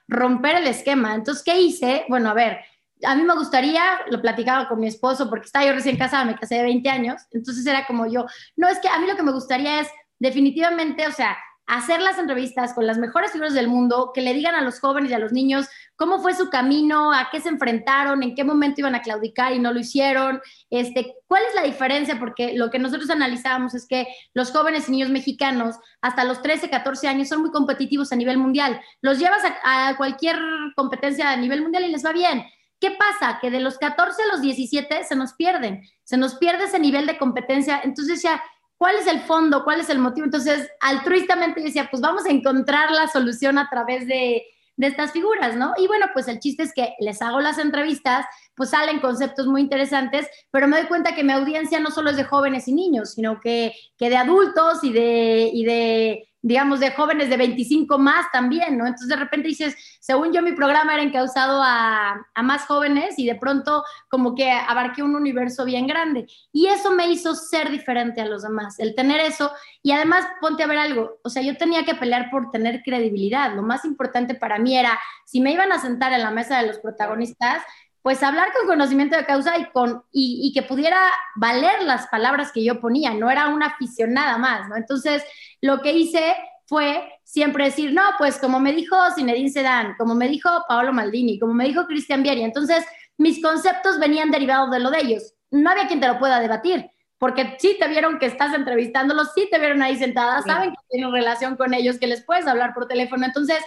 [0.08, 1.14] romper el esquema.
[1.14, 2.04] Entonces, ¿qué hice?
[2.08, 2.60] Bueno, a ver,
[3.04, 6.36] a mí me gustaría, lo platicaba con mi esposo, porque estaba yo recién casada, me
[6.36, 9.22] casé de 20 años, entonces era como yo, no, es que a mí lo que
[9.22, 11.36] me gustaría es definitivamente, o sea,
[11.70, 15.10] hacer las entrevistas con las mejores figuras del mundo, que le digan a los jóvenes
[15.10, 18.80] y a los niños cómo fue su camino, a qué se enfrentaron, en qué momento
[18.80, 22.80] iban a claudicar y no lo hicieron, este, cuál es la diferencia, porque lo que
[22.80, 27.42] nosotros analizábamos es que los jóvenes y niños mexicanos hasta los 13, 14 años son
[27.42, 28.80] muy competitivos a nivel mundial.
[29.00, 30.38] Los llevas a, a cualquier
[30.74, 32.44] competencia a nivel mundial y les va bien.
[32.80, 33.38] ¿Qué pasa?
[33.40, 37.06] Que de los 14 a los 17 se nos pierden, se nos pierde ese nivel
[37.06, 37.80] de competencia.
[37.84, 38.42] Entonces ya
[38.80, 39.62] ¿cuál es el fondo?
[39.62, 40.24] ¿Cuál es el motivo?
[40.24, 44.42] Entonces, altruistamente yo decía, pues vamos a encontrar la solución a través de,
[44.78, 45.74] estas figuras, ¿no?
[45.76, 49.60] Y bueno, pues el chiste es que les hago las entrevistas, pues salen conceptos muy
[49.60, 53.12] interesantes, pero me doy cuenta que mi audiencia no solo es de jóvenes y niños,
[53.12, 58.87] sino que, de adultos y de digamos, de jóvenes de 25 más también, ¿no?
[58.87, 63.26] Entonces de repente dices, según yo mi programa era encausado a, a, más jóvenes y
[63.26, 66.26] de pronto como que abarqué un universo bien grande.
[66.53, 69.50] Y eso me hizo ser diferente a los demás, el tener eso.
[69.83, 73.55] Y además, ponte a ver algo, o sea, yo tenía que pelear por tener credibilidad.
[73.55, 76.66] Lo más importante para mí era, si me iban a sentar en la mesa de
[76.66, 77.62] los protagonistas,
[78.02, 80.98] pues hablar con conocimiento de causa y, con, y, y, que pudiera
[81.36, 84.76] valer las palabras que yo ponía, no era una aficionada más, ¿no?
[84.76, 85.22] Entonces,
[85.60, 86.34] lo que hice
[86.66, 91.38] fue siempre decir, no, pues como me dijo Zinedine Sedan, como me dijo Paolo Maldini,
[91.38, 92.84] como me dijo Cristian Vieri, entonces
[93.18, 95.34] mis conceptos venían derivados de lo de ellos.
[95.50, 99.48] No había quien te lo pueda debatir, porque sí te vieron que estás entrevistándolos, sí
[99.50, 102.86] te vieron ahí sentada, saben que tienen relación con ellos, que les puedes hablar por
[102.86, 103.26] teléfono.
[103.26, 103.58] Entonces,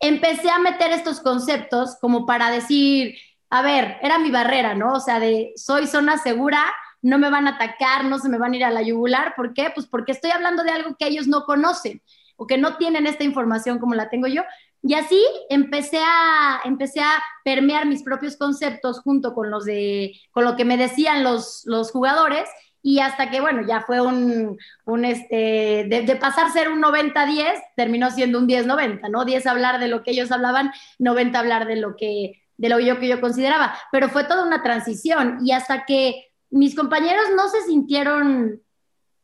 [0.00, 3.14] empecé a meter estos conceptos como para decir,
[3.50, 4.94] a ver, era mi barrera, ¿no?
[4.94, 6.62] O sea, de soy zona segura,
[7.02, 9.34] no me van a atacar, no se me van a ir a la yugular.
[9.36, 9.70] ¿Por qué?
[9.74, 12.02] Pues porque estoy hablando de algo que ellos no conocen
[12.36, 14.42] o que no tienen esta información como la tengo yo.
[14.82, 20.44] Y así empecé a, empecé a permear mis propios conceptos junto con los de, con
[20.44, 22.48] lo que me decían los, los jugadores
[22.80, 27.60] y hasta que, bueno, ya fue un, un este, de, de, pasar ser un 90-10,
[27.76, 29.24] terminó siendo un 10-90, ¿no?
[29.24, 33.00] 10 hablar de lo que ellos hablaban, 90 hablar de lo que, de lo yo
[33.00, 37.62] que yo consideraba, pero fue toda una transición y hasta que mis compañeros no se
[37.62, 38.62] sintieron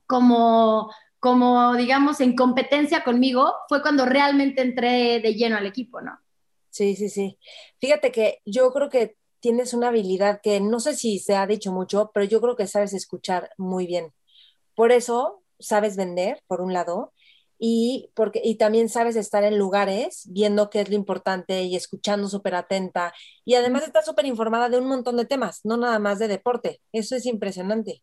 [0.06, 6.18] como, como, digamos, en competencia conmigo, fue cuando realmente entré de lleno al equipo, ¿no?
[6.70, 7.38] Sí, sí, sí.
[7.80, 11.72] Fíjate que yo creo que tienes una habilidad que no sé si se ha dicho
[11.72, 14.12] mucho, pero yo creo que sabes escuchar muy bien.
[14.74, 17.13] Por eso sabes vender, por un lado,
[17.66, 22.28] y, porque, y también sabes estar en lugares viendo qué es lo importante y escuchando
[22.28, 23.14] súper atenta.
[23.46, 26.82] Y además estás súper informada de un montón de temas, no nada más de deporte.
[26.92, 28.02] Eso es impresionante.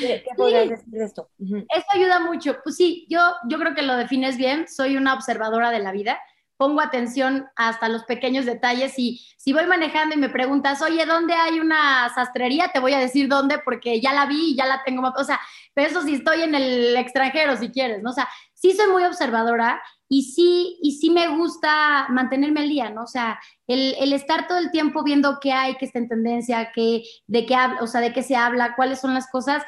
[0.00, 1.28] ¿Qué, qué podrías decir de esto?
[1.38, 1.66] Uh -huh.
[1.68, 2.56] Eso ayuda mucho.
[2.64, 4.66] Pues sí, yo, yo creo que lo defines bien.
[4.66, 6.18] Soy una observadora de la vida
[6.56, 11.34] pongo atención hasta los pequeños detalles y si voy manejando y me preguntas, oye, ¿dónde
[11.34, 12.70] hay una sastrería?
[12.72, 15.40] Te voy a decir dónde porque ya la vi y ya la tengo, o sea,
[15.74, 18.10] pero eso sí estoy en el extranjero si quieres, ¿no?
[18.10, 18.28] O sea,
[18.70, 23.04] sí soy muy observadora y sí, y sí me gusta mantenerme al día, ¿no?
[23.04, 26.70] O sea, el, el estar todo el tiempo viendo qué hay, qué está en tendencia,
[26.74, 29.62] qué, de qué habla, o sea, de qué se habla, cuáles son las cosas,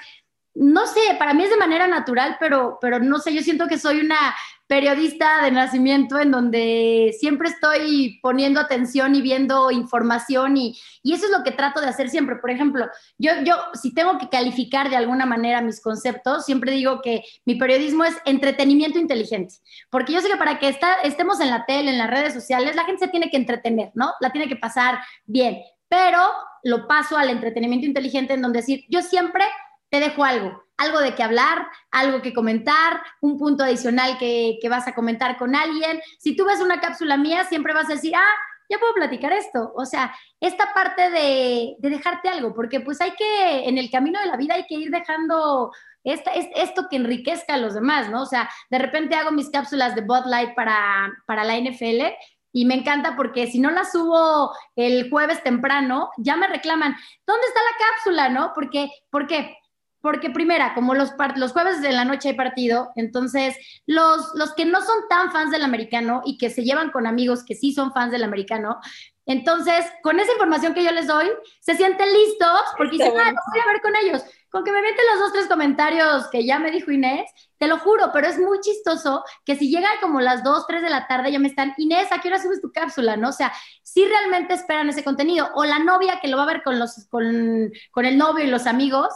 [0.54, 3.78] no sé, para mí es de manera natural, pero, pero no sé, yo siento que
[3.78, 4.34] soy una
[4.68, 11.24] periodista de nacimiento en donde siempre estoy poniendo atención y viendo información y, y, eso
[11.24, 12.36] es lo que trato de hacer siempre.
[12.36, 17.00] Por ejemplo, yo, yo si tengo que calificar de alguna manera mis conceptos, siempre digo
[17.00, 19.54] que mi periodismo es entretenimiento inteligente,
[19.88, 22.76] porque yo sé que para que está, estemos en la tele, en las redes sociales,
[22.76, 24.12] la gente se tiene que entretener, ¿no?
[24.20, 26.20] La tiene que pasar bien, pero
[26.62, 29.44] lo paso al entretenimiento inteligente en donde decir, yo siempre
[29.90, 34.68] te dejo algo, algo de qué hablar, algo que comentar, un punto adicional que, que,
[34.68, 36.00] vas a comentar con alguien.
[36.18, 38.34] Si tú ves una cápsula mía, siempre vas a decir, ah,
[38.68, 39.72] ya puedo platicar esto.
[39.74, 44.20] O sea, esta parte de, de dejarte algo, porque pues hay que, en el camino
[44.20, 45.72] de la vida hay que ir dejando
[46.04, 48.22] esta, es, esto que enriquezca a los demás, ¿no?
[48.22, 52.14] O sea, de repente hago mis cápsulas de Bud Light para, para la NFL
[52.52, 56.96] y me encanta porque si no la subo el jueves temprano, ya me reclaman,
[57.26, 58.52] ¿dónde está la cápsula, no?
[58.54, 59.57] Porque, ¿por qué?
[60.00, 63.56] Porque primera, como los, los jueves de la noche hay partido, entonces
[63.86, 67.44] los, los que no son tan fans del americano y que se llevan con amigos
[67.44, 68.80] que sí son fans del americano,
[69.26, 71.26] Entonces, con esa información que yo les doy,
[71.60, 74.24] se sienten listos porque dicen, ah, voy a ver con ellos.
[74.50, 77.76] Con que me meten los dos, tres comentarios que ya me dijo Inés, te lo
[77.78, 81.30] juro, pero es muy chistoso que si llega como las dos, tres de la tarde
[81.30, 83.18] ya me están, Inés, ¿a qué hora subes tu cápsula?
[83.18, 83.28] ¿No?
[83.28, 85.50] O sea, si realmente esperan ese contenido.
[85.54, 88.48] O la novia que lo va a ver con, los, con, con el novio y
[88.48, 89.08] los amigos,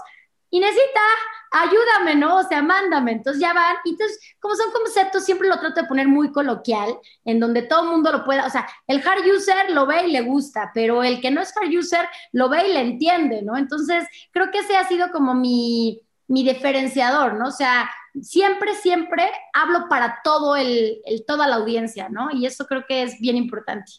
[0.52, 1.00] Inésita,
[1.50, 2.36] ayúdame, ¿no?
[2.36, 3.12] O sea, mándame.
[3.12, 3.76] Entonces ya van.
[3.84, 7.84] Y entonces, como son conceptos, siempre lo trato de poner muy coloquial, en donde todo
[7.84, 8.46] el mundo lo pueda.
[8.46, 11.56] O sea, el hard user lo ve y le gusta, pero el que no es
[11.56, 13.56] hard user lo ve y le entiende, ¿no?
[13.56, 17.48] Entonces, creo que ese ha sido como mi, mi diferenciador, ¿no?
[17.48, 22.30] O sea, siempre, siempre hablo para todo el, toda la audiencia, ¿no?
[22.30, 23.92] Y eso creo que es bien importante.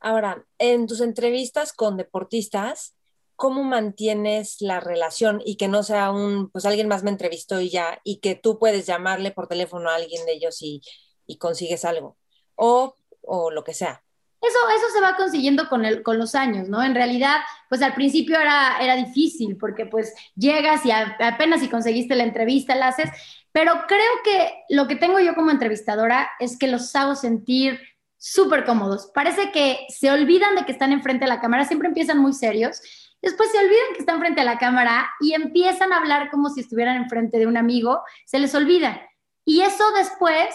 [0.00, 2.95] Ahora, en tus entrevistas con deportistas,
[3.36, 7.70] ¿cómo mantienes la relación y que no sea un, pues alguien más me entrevistó y
[7.70, 10.82] ya, y que tú puedes llamarle por teléfono a alguien de ellos y,
[11.26, 12.16] y consigues algo?
[12.54, 14.02] O, o lo que sea.
[14.40, 16.82] Eso, eso se va consiguiendo con, el, con los años, ¿no?
[16.82, 22.14] En realidad, pues al principio era, era difícil porque pues llegas y apenas si conseguiste
[22.14, 23.10] la entrevista la haces,
[23.52, 27.80] pero creo que lo que tengo yo como entrevistadora es que los hago sentir
[28.18, 29.10] súper cómodos.
[29.14, 32.80] Parece que se olvidan de que están enfrente de la cámara, siempre empiezan muy serios
[33.26, 36.60] Después se olvidan que están frente a la cámara y empiezan a hablar como si
[36.60, 39.02] estuvieran enfrente de un amigo, se les olvida.
[39.44, 40.46] Y eso después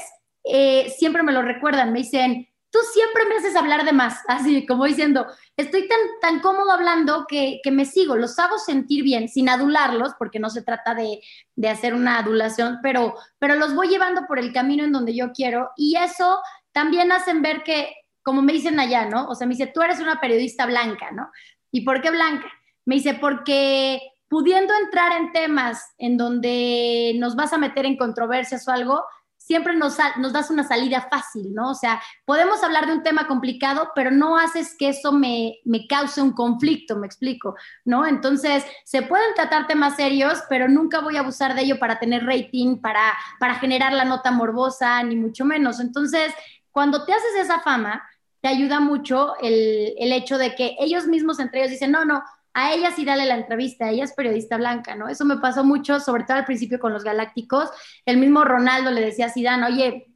[0.46, 4.66] eh, siempre me lo recuerdan, me dicen, tú siempre me haces hablar de más, así
[4.66, 9.28] como diciendo, estoy tan, tan cómodo hablando que, que, me sigo, los hago sentir bien,
[9.28, 11.22] sin adularlos, porque no se trata de,
[11.58, 15.34] de, hacer una adulación, pero, pero los voy llevando por el camino en donde yo
[15.34, 16.40] quiero y eso
[16.72, 19.28] también hacen ver que, como me dicen allá, ¿no?
[19.28, 21.30] O sea, me dice, tú eres una periodista blanca, ¿no?
[21.70, 22.50] ¿Y por qué blanca?
[22.86, 28.67] Me dice, porque pudiendo entrar en temas en donde nos vas a meter en controversias
[28.67, 29.04] o algo,
[29.52, 31.72] siempre nos, nos, das una salida fácil, ¿no?
[31.72, 35.88] O sea, podemos hablar de un tema complicado, pero no haces que eso me, me,
[35.88, 38.06] cause un conflicto, me explico, ¿no?
[38.06, 42.26] Entonces, se pueden tratar temas serios, pero nunca voy a abusar de ello para tener
[42.26, 45.82] rating, para, para generar la nota morbosa, ni mucho menos.
[45.82, 46.32] Entonces,
[46.72, 48.08] cuando te haces esa fama,
[48.41, 52.24] te ayuda mucho el, el hecho de que ellos mismos entre ellos dicen, no, no,
[52.54, 55.08] a ella sí dale la entrevista, ella es periodista blanca, ¿no?
[55.08, 57.70] Eso me pasó mucho, sobre todo al principio con los Galácticos.
[58.06, 60.08] El mismo Ronaldo le decía a Zidane, oye,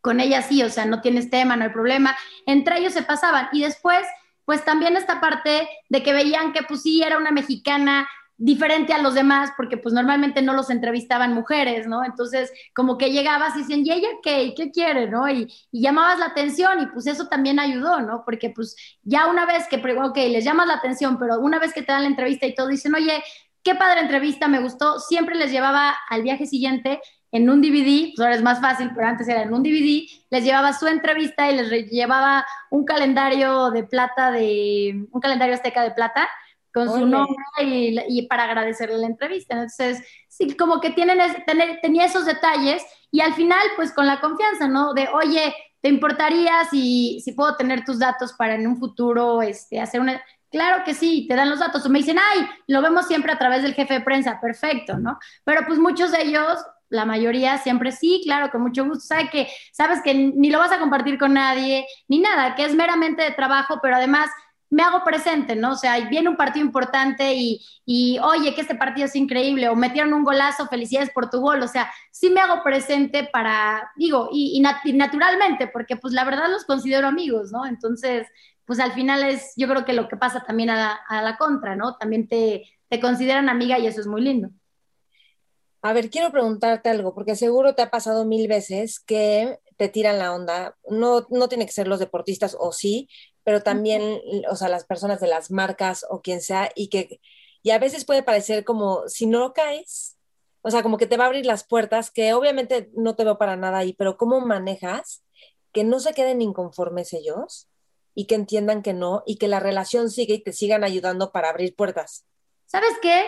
[0.00, 2.16] con ella sí, o sea, no tienes tema, no hay problema.
[2.46, 3.48] Entre ellos se pasaban.
[3.52, 4.06] Y después,
[4.44, 9.02] pues también esta parte de que veían que pues sí, era una mexicana diferente a
[9.02, 12.04] los demás, porque pues normalmente no los entrevistaban mujeres, ¿no?
[12.04, 14.54] Entonces, como que llegabas y decían, ¿y ella qué?
[14.56, 15.28] qué quiere, no?
[15.28, 18.22] Y, llamabas la atención y pues eso también ayudó, ¿no?
[18.24, 21.82] Porque pues ya una vez que, ok, les llamas la atención, pero una vez que
[21.82, 23.22] te dan la entrevista y todo, dicen, oye,
[23.64, 27.00] qué padre entrevista, me gustó, siempre les llevaba al viaje siguiente
[27.32, 30.44] en un DVD, pues ahora es más fácil, pero antes era en un DVD, les
[30.44, 35.90] llevaba su entrevista y les llevaba un calendario de plata, de un calendario azteca de
[35.90, 36.28] plata,
[36.78, 39.54] con su nombre y, para agradecerle la entrevista.
[39.54, 44.20] Entonces, sí, como que tienen tener, tenía esos detalles y al final, pues con la
[44.20, 44.94] confianza, ¿no?
[44.94, 49.80] De, oye, ¿te importaría si, si puedo tener tus datos para en un futuro este,
[49.80, 50.22] hacer una...
[50.50, 51.84] Claro que sí, te dan los datos.
[51.84, 55.18] O me dicen, ay, lo vemos siempre a través del jefe de prensa, perfecto, ¿no?
[55.44, 59.00] Pero pues muchos de ellos, la mayoría siempre sí, claro, con mucho gusto.
[59.00, 62.74] Sabe que, sabes que ni lo vas a compartir con nadie, ni nada, que es
[62.74, 64.30] meramente de trabajo, pero además
[64.70, 65.72] me hago presente, ¿no?
[65.72, 69.74] O sea, viene un partido importante y, y, oye, que este partido es increíble, o
[69.74, 74.28] metieron un golazo, felicidades por tu gol, o sea, sí me hago presente para, digo,
[74.30, 77.64] y, naturalmente, porque pues la verdad los considero amigos, ¿no?
[77.64, 78.26] Entonces,
[78.64, 81.38] pues al final es, yo creo que lo que pasa también a la, a la
[81.38, 81.96] contra, ¿no?
[81.96, 84.50] También te, te consideran amiga y eso es muy lindo.
[85.80, 90.18] A ver, quiero preguntarte algo, porque seguro te ha pasado mil veces que te tiran
[90.18, 90.76] la onda.
[90.90, 93.08] No, no tiene que ser los deportistas o sí,
[93.48, 97.18] pero también, o sea, las personas de las marcas o quien sea, y que,
[97.62, 100.18] y a veces puede parecer como, si no caes,
[100.60, 103.38] o sea, como que te va a abrir las puertas, que obviamente no te veo
[103.38, 105.24] para nada ahí, pero ¿cómo manejas
[105.72, 107.70] que no se queden inconformes ellos
[108.14, 111.48] y que entiendan que no y que la relación siga y te sigan ayudando para
[111.48, 112.26] abrir puertas?
[112.66, 113.24] ¿Sabes qué?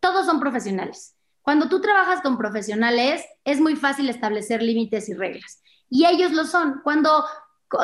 [0.00, 1.14] Todos son profesionales.
[1.42, 5.62] Cuando tú trabajas con profesionales, es muy fácil establecer límites y reglas.
[5.88, 6.80] Y ellos lo son.
[6.82, 7.22] Cuando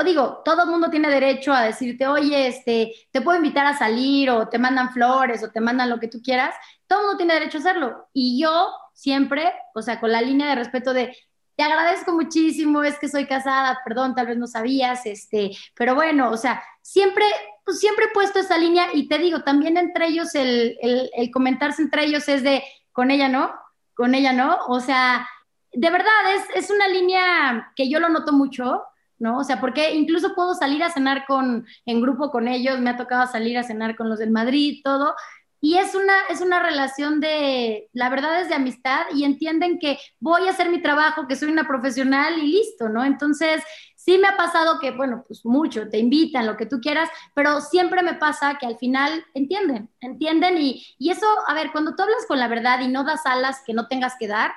[0.05, 4.31] digo, todo el mundo tiene derecho a decirte, oye, este, te puedo invitar a salir
[4.31, 6.55] o te mandan flores o te mandan lo que tú quieras.
[6.87, 8.09] Todo el mundo tiene derecho a hacerlo.
[8.13, 11.17] Y yo siempre, o sea, con la línea de respeto de,
[11.57, 16.31] te agradezco muchísimo, es que soy casada, perdón, tal vez no sabías, este, pero bueno,
[16.31, 17.25] o sea, siempre,
[17.65, 21.31] pues siempre he puesto esa línea y te digo, también entre ellos, el, el, el
[21.33, 23.53] comentarse entre ellos es de, con ella no,
[23.95, 25.29] con ella no, o sea,
[25.73, 28.85] de verdad, es, es una línea que yo lo noto mucho,
[29.19, 29.39] ¿no?
[29.39, 32.97] O sea, porque incluso puedo salir a cenar con, en grupo con ellos, me ha
[32.97, 35.15] tocado salir a cenar con los del Madrid, todo,
[35.61, 39.99] y es una, es una relación de, la verdad es de amistad y entienden que
[40.21, 43.05] voy a hacer mi trabajo, que soy una profesional y listo, ¿no?
[43.05, 43.63] Entonces,
[43.97, 47.61] sí me ha pasado que, bueno, pues mucho, te invitan, lo que tú quieras, pero
[47.61, 52.05] siempre me pasa que al final entienden, entienden y, y eso, a ver, cuando tú
[52.05, 54.53] hablas con la verdad y no das alas que no tengas que dar,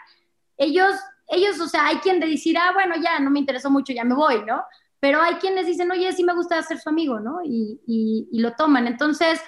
[0.58, 0.95] ellos,
[1.32, 4.13] ellos, o sea, hay quien decir, ah, bueno, ya, no me interesó mucho, ya me
[4.13, 4.63] voy, ¿no?
[5.00, 7.39] Pero hay quienes dicen, oye, sí me gusta ser su amigo, ¿no?
[7.44, 8.86] Y, y, lo toman.
[8.86, 9.41] Entonces,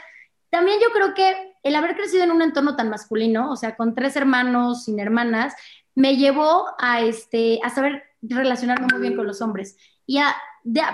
[0.49, 3.93] también yo creo que el haber crecido en un entorno tan masculino, o sea, con
[3.93, 5.53] tres hermanos sin hermanas,
[5.93, 9.77] me llevó a, este, a saber relacionarme muy bien con los hombres.
[10.07, 10.19] Y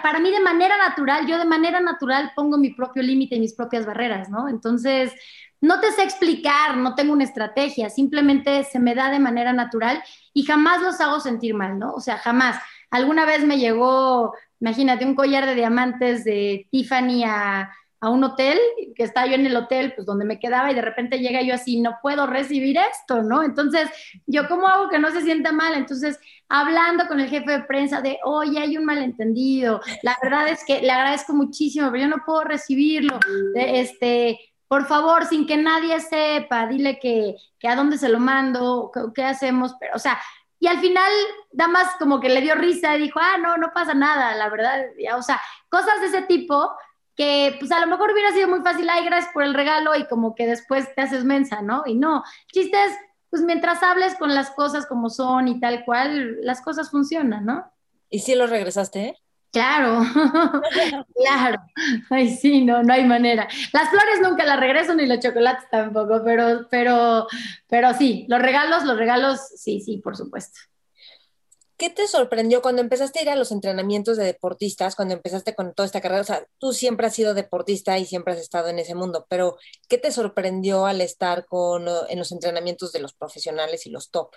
[0.03, 3.53] para mí de manera natural, yo de manera natural pongo mi propio límite y mis
[3.53, 4.49] propias barreras, ¿no?
[4.49, 5.13] Entonces,
[5.61, 10.01] no te sé explicar, no tengo una estrategia, simplemente se me da de manera natural
[10.33, 11.93] y jamás los hago sentir mal, ¿no?
[11.93, 12.57] O sea, jamás.
[12.91, 17.69] Alguna vez me llegó, imagínate, un collar de diamantes de Tiffany a
[18.01, 18.57] un hotel,
[18.95, 21.53] que estaba yo en el hotel, pues donde me quedaba y de repente llega yo
[21.53, 23.43] así, no puedo recibir esto, ¿no?
[23.43, 23.89] Entonces,
[24.25, 25.73] ¿yo cómo hago que no se sienta mal?
[25.73, 26.17] Entonces,
[26.47, 30.81] hablando con el jefe de prensa de, oye, hay un malentendido, la verdad es que
[30.81, 33.19] le agradezco muchísimo, pero yo no puedo recibirlo,
[33.55, 38.91] este, por favor, sin que nadie sepa, dile que, que a dónde se lo mando,
[39.15, 40.21] qué, hacemos, pero, o sea,
[40.59, 41.11] y al final,
[41.69, 44.85] más como que le dio risa y dijo, ah, no, no pasa nada, la verdad,
[45.17, 46.71] o sea, cosas de ese tipo
[47.15, 50.05] que pues a lo mejor hubiera sido muy fácil, ay, gracias por el regalo y
[50.05, 51.81] como que después te haces mensa, ¿no?
[51.87, 52.93] Y no, chistes,
[53.31, 57.71] pues mientras hables con las cosas como son y tal cual, las cosas funcionan, ¿no?
[58.09, 59.17] ¿Y si lo regresaste?
[59.51, 60.01] Claro,
[61.15, 61.57] claro.
[62.11, 63.47] Ay, sí, no, no hay manera.
[63.73, 67.25] Las flores nunca las regreso ni los chocolates tampoco, pero, pero,
[67.67, 70.59] pero sí, los regalos, los regalos, sí, sí, por supuesto.
[71.77, 75.73] ¿Qué te sorprendió cuando empezaste a ir a los entrenamientos de deportistas, cuando empezaste con
[75.73, 76.21] toda esta carrera?
[76.21, 79.57] O sea, tú siempre has sido deportista y siempre has estado en ese mundo, pero
[79.87, 84.29] ¿qué te sorprendió al estar con, en los entrenamientos de los profesionales y los top?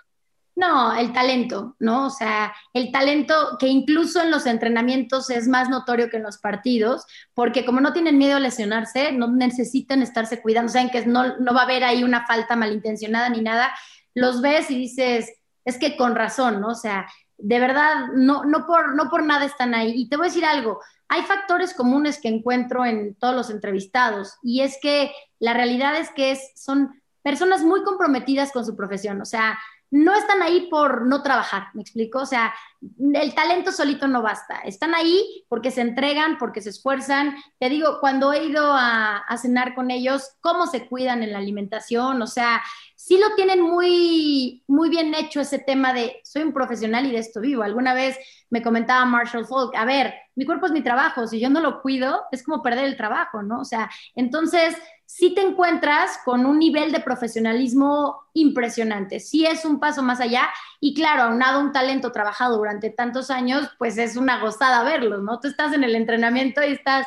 [0.55, 2.07] No, el talento, ¿no?
[2.07, 6.39] O sea, el talento que incluso en los entrenamientos es más notorio que en los
[6.39, 11.39] partidos, porque como no tienen miedo a lesionarse, no necesitan estarse cuidando, saben que no,
[11.39, 13.73] no va a haber ahí una falta malintencionada ni nada,
[14.15, 15.33] los ves y dices,
[15.65, 16.69] es que con razón, ¿no?
[16.69, 17.07] O sea,
[17.39, 19.93] de verdad, no, no, por, no por nada están ahí.
[19.97, 24.37] Y te voy a decir algo, hay factores comunes que encuentro en todos los entrevistados
[24.43, 29.21] y es que la realidad es que es, son personas muy comprometidas con su profesión,
[29.21, 29.59] o sea,
[29.93, 32.21] no están ahí por no trabajar, ¿me explico?
[32.21, 32.55] O sea,
[32.99, 37.37] el talento solito no basta, están ahí porque se entregan, porque se esfuerzan.
[37.59, 41.39] Te digo, cuando he ido a, a cenar con ellos, cómo se cuidan en la
[41.39, 42.63] alimentación, o sea,
[43.05, 47.19] sí lo tienen muy, muy bien hecho ese tema de soy un profesional y de
[47.19, 47.65] esto vivo.
[47.65, 48.17] Alguna vez
[48.49, 51.83] me comentaba Marshall Falk, a ver, mi cuerpo es mi trabajo, si yo no lo
[51.83, 53.61] cuido, es como perder el trabajo, ¿no?
[53.61, 59.79] O sea, entonces sí te encuentras con un nivel de profesionalismo impresionante, sí es un
[59.79, 60.49] paso más allá
[60.81, 65.39] y claro, aunado un talento trabajado durante tantos años, pues es una gozada verlo, ¿no?
[65.39, 67.07] Tú estás en el entrenamiento y estás,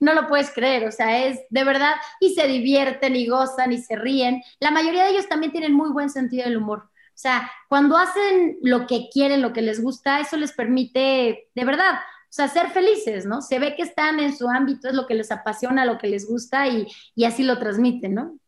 [0.00, 3.78] no lo puedes creer, o sea, es de verdad, y se divierten y gozan y
[3.78, 4.42] se ríen.
[4.58, 6.88] La mayoría de ellos también tienen muy buen sentido del humor.
[7.16, 11.64] O sea, cuando hacen lo que quieren, lo que les gusta, eso les permite, de
[11.64, 13.40] verdad, o sea, ser felices, ¿no?
[13.40, 16.28] Se ve que están en su ámbito, es lo que les apasiona, lo que les
[16.28, 18.38] gusta y, y así lo transmiten, ¿no?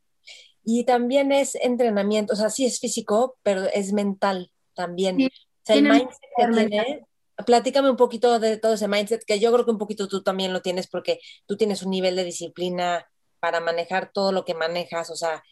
[0.64, 5.17] Y también es entrenamiento, o sea, sí es físico, pero es mental también.
[5.23, 5.29] o
[5.64, 7.07] sea, el mindset que tiene,
[7.47, 10.53] platícame un poquito de todo ese mindset, que yo creo que un poquito tú también
[10.53, 13.07] lo tienes porque tú tienes un nivel de disciplina
[13.41, 15.43] para manejar todo lo que manejas, o sea,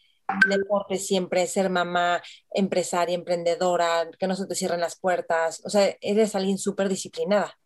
[0.49, 5.97] deporte siempre, ser mamá, empresaria, emprendedora, que no se te cierren las puertas, o sea,
[6.01, 7.59] eres alguien súper disciplinada.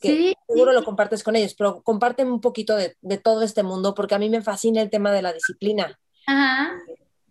[0.00, 3.64] Que sí, seguro lo compartes con ellos, pero compárteme un poquito de, de, todo este
[3.64, 5.98] mundo, porque a mí me fascina el tema de la disciplina.
[6.26, 6.78] Ajá.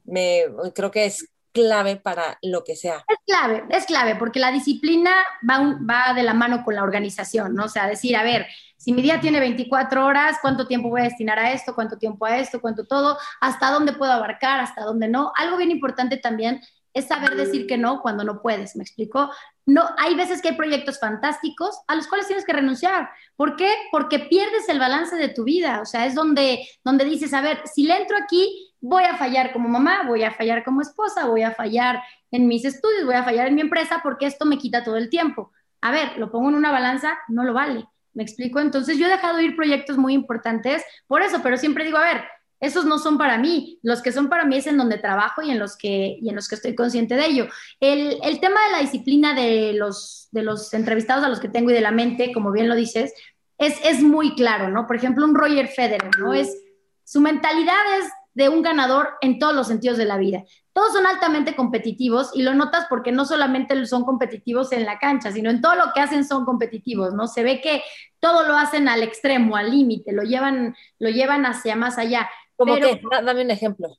[0.03, 0.43] Me,
[0.75, 3.03] creo que es clave para lo que sea.
[3.07, 5.11] Es clave, es clave, porque la disciplina
[5.49, 7.65] va, va de la mano con la organización, ¿no?
[7.65, 8.45] O sea, decir, a ver,
[8.77, 11.73] si mi día tiene 24 horas, ¿cuánto tiempo voy a destinar a esto?
[11.73, 12.61] ¿Cuánto tiempo a esto?
[12.61, 13.17] ¿Cuánto todo?
[13.41, 14.59] ¿Hasta dónde puedo abarcar?
[14.59, 15.31] ¿Hasta dónde no?
[15.35, 16.61] Algo bien importante también
[16.93, 19.29] es saber decir que no cuando no puedes, ¿me explico?
[19.67, 23.09] No, hay veces que hay proyectos fantásticos a los cuales tienes que renunciar.
[23.35, 23.71] ¿Por qué?
[23.91, 27.62] Porque pierdes el balance de tu vida, o sea, es donde, donde dices, a ver,
[27.71, 31.44] si le entro aquí, voy a fallar como mamá, voy a fallar como esposa, voy
[31.44, 32.02] a fallar
[32.32, 35.10] en mis estudios, voy a fallar en mi empresa porque esto me quita todo el
[35.10, 35.52] tiempo.
[35.82, 37.86] A ver, lo pongo en una balanza, no lo vale.
[38.13, 38.60] ¿Me explico?
[38.60, 42.23] Entonces yo he dejado ir proyectos muy importantes por eso, pero siempre digo, a ver,
[42.60, 43.80] esos no son para mí.
[43.84, 46.36] Los que son para mí es en donde trabajo y en los que, y en
[46.36, 47.48] los que estoy consciente de ello.
[47.80, 51.69] El, el tema de la disciplina de los, de los entrevistados a los que tengo
[51.69, 53.13] y de la mente, como bien lo dices,
[53.58, 54.88] es, es muy claro, ¿no?
[54.88, 56.34] Por ejemplo, un Roger Federer, ¿no?
[56.34, 56.56] Es,
[57.04, 60.44] su mentalidad es de un ganador en todos los sentidos de la vida.
[60.71, 65.31] Todos son altamente competitivos y lo notas porque no solamente son competitivos en la cancha,
[65.31, 67.25] sino en todo lo que hacen son competitivos, ¿no?
[67.25, 67.81] Se ve que
[68.19, 72.29] todo lo hacen al extremo, al límite, lo llevan, lo llevan hacia más allá.
[72.56, 73.02] ¿Cómo que?
[73.23, 73.98] Dame un ejemplo.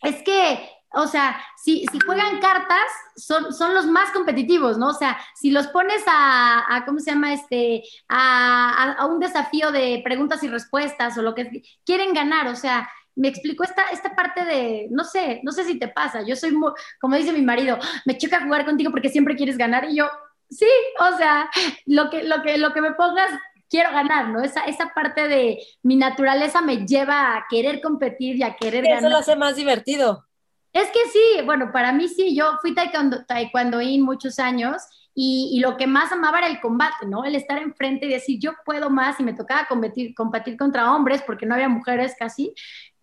[0.00, 4.90] Es que, o sea, si, si juegan cartas, son, son los más competitivos, ¿no?
[4.90, 7.32] O sea, si los pones a, ¿cómo se llama?
[7.32, 12.54] Este, a, a, un desafío de preguntas y respuestas o lo que quieren ganar, o
[12.54, 16.36] sea, me explicó esta, esta parte de, no sé, no sé si te pasa, yo
[16.36, 19.96] soy, muy, como dice mi marido, me choca jugar contigo porque siempre quieres ganar y
[19.96, 20.08] yo,
[20.50, 20.68] sí,
[21.00, 21.50] o sea,
[21.86, 23.30] lo que, lo que, lo que me pongas,
[23.68, 24.42] quiero ganar, ¿no?
[24.42, 28.98] Esa, esa parte de mi naturaleza me lleva a querer competir y a querer ganar.
[28.98, 30.24] Eso lo hace más divertido.
[30.72, 34.82] Es que sí, bueno, para mí sí, yo fui taekwondo, taekwondoín muchos años
[35.14, 37.24] y, y, lo que más amaba era el combate, ¿no?
[37.24, 41.22] El estar enfrente y decir, yo puedo más y me tocaba competir, competir contra hombres
[41.22, 42.52] porque no había mujeres casi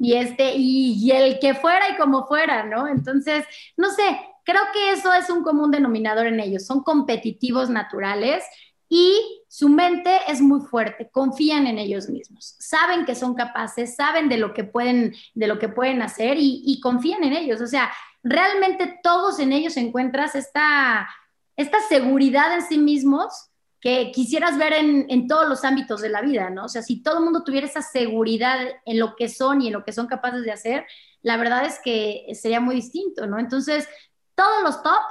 [0.02, 2.88] y, este, y, el que fuera y como fuera, ¿no?
[2.88, 3.46] Entonces,
[3.78, 8.44] no sé, creo que eso es un común denominador en ellos, son competitivos naturales
[8.90, 14.28] y su mente es muy fuerte, confían en ellos mismos, saben que son capaces, saben
[14.28, 17.62] de lo que pueden, de lo que pueden hacer y, y confían en ellos.
[17.62, 17.92] O sea,
[18.24, 21.08] realmente todos en ellos encuentras esta,
[21.56, 23.51] esta seguridad en sí mismos
[23.82, 26.66] que quisieras ver en, todos los ámbitos de la vida, ¿no?
[26.66, 29.74] O sea, si todo el mundo tuviera esa seguridad en lo que son y en
[29.74, 30.86] lo que son capaces de hacer,
[31.24, 33.40] la verdad es que sería muy distinto, ¿no?
[33.40, 33.90] Entonces,
[34.36, 35.02] todos los top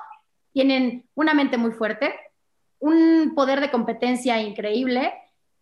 [0.52, 2.14] tienen una mente muy fuerte,
[2.78, 5.12] un poder de competencia increíble,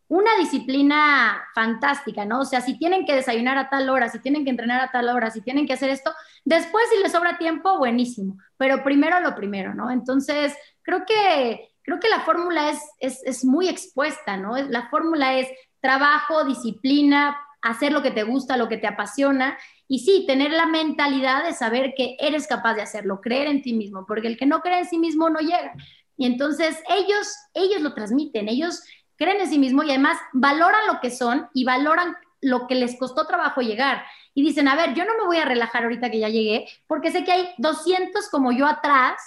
[0.08, 2.40] una disciplina fantástica, ¿no?
[2.40, 5.08] O sea, si tienen que desayunar a tal hora, si tienen que entrenar a tal
[5.08, 6.12] hora, si tienen que hacer esto,
[6.44, 9.90] después si les sobra tiempo, buenísimo, pero primero lo primero, ¿no?
[9.90, 14.58] Entonces, creo que, creo que la fórmula es, es, es muy expuesta, ¿no?
[14.58, 15.48] La fórmula es
[15.80, 19.56] trabajo, disciplina, hacer lo que te gusta, lo que te apasiona
[19.88, 23.72] y sí, tener la mentalidad de saber que eres capaz de hacerlo, creer en ti
[23.72, 25.72] mismo, porque el que no cree en sí mismo no llega.
[26.18, 28.82] Y entonces ellos, ellos lo transmiten, ellos
[29.16, 32.98] creen en sí mismo y además valoran lo que son y valoran lo que les
[32.98, 34.04] costó trabajo llegar.
[34.34, 37.10] Y dicen, a ver, yo no me voy a relajar ahorita que ya llegué, porque
[37.10, 39.22] sé que hay 200 como yo atrás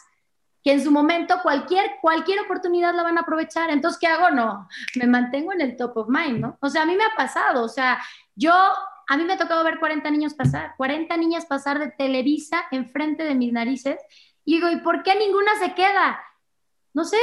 [0.63, 3.69] que en su momento cualquier, cualquier oportunidad la van a aprovechar.
[3.69, 4.29] Entonces, ¿qué hago?
[4.31, 6.57] No, me mantengo en el top of mind, ¿no?
[6.61, 7.99] O sea, a mí me ha pasado, o sea,
[8.35, 12.65] yo, a mí me ha tocado ver 40 niños pasar, 40 niñas pasar de Televisa
[12.71, 13.99] enfrente de mis narices,
[14.45, 16.19] y digo, ¿y por qué ninguna se queda?
[16.93, 17.17] No sé,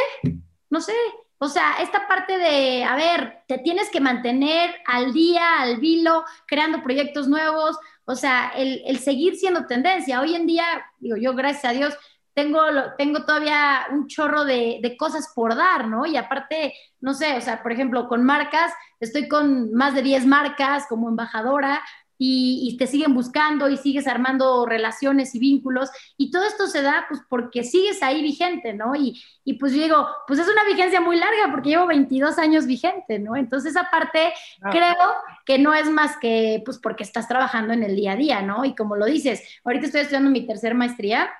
[0.70, 0.94] no sé.
[1.40, 6.24] O sea, esta parte de, a ver, te tienes que mantener al día, al vilo,
[6.46, 10.20] creando proyectos nuevos, o sea, el, el seguir siendo tendencia.
[10.20, 10.64] Hoy en día,
[10.98, 11.96] digo, yo gracias a Dios
[12.38, 12.60] tengo,
[12.96, 16.06] tengo todavía un chorro de, de, cosas por dar, ¿no?
[16.06, 20.24] Y aparte, no sé, o sea, por ejemplo, con marcas, estoy con más de 10
[20.24, 21.82] marcas como embajadora,
[22.20, 26.82] y, y, te siguen buscando y sigues armando relaciones y vínculos y todo esto se
[26.82, 28.96] da pues porque sigues ahí vigente, ¿no?
[28.96, 32.66] Y, y pues yo digo, pues es una vigencia muy larga porque llevo 22 años
[32.66, 33.36] vigente, ¿no?
[33.36, 34.32] Entonces aparte
[34.62, 34.70] ah.
[34.70, 34.96] creo
[35.46, 38.64] que no es más que pues porque estás trabajando en el día a día, ¿no?
[38.64, 41.30] Y como lo dices, ahorita estoy estudiando mi tercer maestría,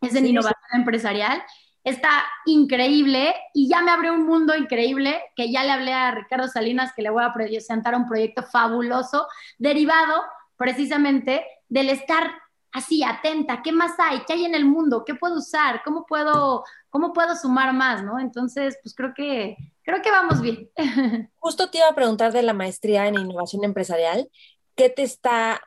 [0.00, 0.78] es en sí, innovación sí.
[0.78, 1.42] empresarial
[1.84, 6.48] está increíble y ya me abrió un mundo increíble que ya le hablé a Ricardo
[6.48, 9.26] Salinas que le voy a presentar un proyecto fabuloso
[9.58, 10.22] derivado
[10.56, 12.30] precisamente del estar
[12.72, 14.20] así atenta, ¿qué más hay?
[14.26, 15.04] ¿Qué hay en el mundo?
[15.04, 15.82] ¿Qué puedo usar?
[15.84, 18.02] ¿Cómo puedo, cómo puedo sumar más?
[18.02, 18.18] ¿no?
[18.18, 20.70] Entonces, pues creo que, creo que vamos bien.
[21.38, 24.28] Justo te iba a preguntar de la maestría en innovación empresarial,
[24.74, 25.62] ¿qué te está,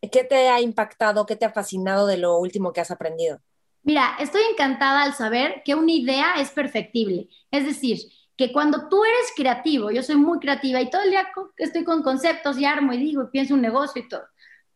[0.00, 3.40] qué te ha impactado, qué te ha fascinado de lo último que has aprendido?
[3.88, 7.30] Mira, estoy encantada al saber que una idea es perfectible.
[7.50, 7.96] Es decir,
[8.36, 11.26] que cuando tú eres creativo, yo soy muy creativa y todo el día
[11.56, 14.24] estoy con conceptos y armo y digo y pienso un negocio y todo.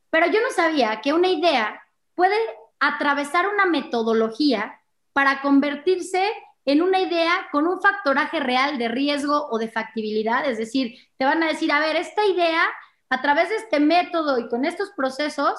[0.09, 1.83] Pero yo no sabía que una idea
[2.15, 2.37] puede
[2.81, 4.81] atravesar una metodología
[5.13, 6.27] para convertirse
[6.65, 10.49] en una idea con un factoraje real de riesgo o de factibilidad.
[10.49, 12.63] Es decir, te van a decir, a ver, esta idea,
[13.11, 15.53] a través de este método y con estos procesos,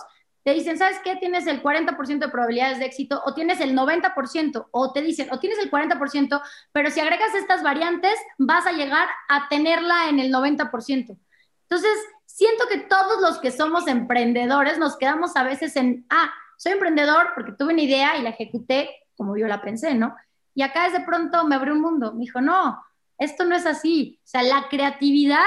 [0.44, 1.16] te dicen, ¿sabes qué?
[1.16, 5.39] Tienes el 40% de probabilidades de éxito o tienes el 90% o te dicen, o
[5.39, 6.41] tienes el 40%,
[6.72, 11.18] pero si agregas estas variantes vas a llegar a tenerla en el 90%.
[11.62, 16.74] Entonces, siento que todos los que somos emprendedores nos quedamos a veces en, ah, soy
[16.74, 20.16] emprendedor porque tuve una idea y la ejecuté como yo la pensé, ¿no?
[20.56, 22.14] Y acá de pronto me abrió un mundo.
[22.14, 22.84] Me dijo, no,
[23.18, 24.20] esto no es así.
[24.24, 25.46] O sea, la creatividad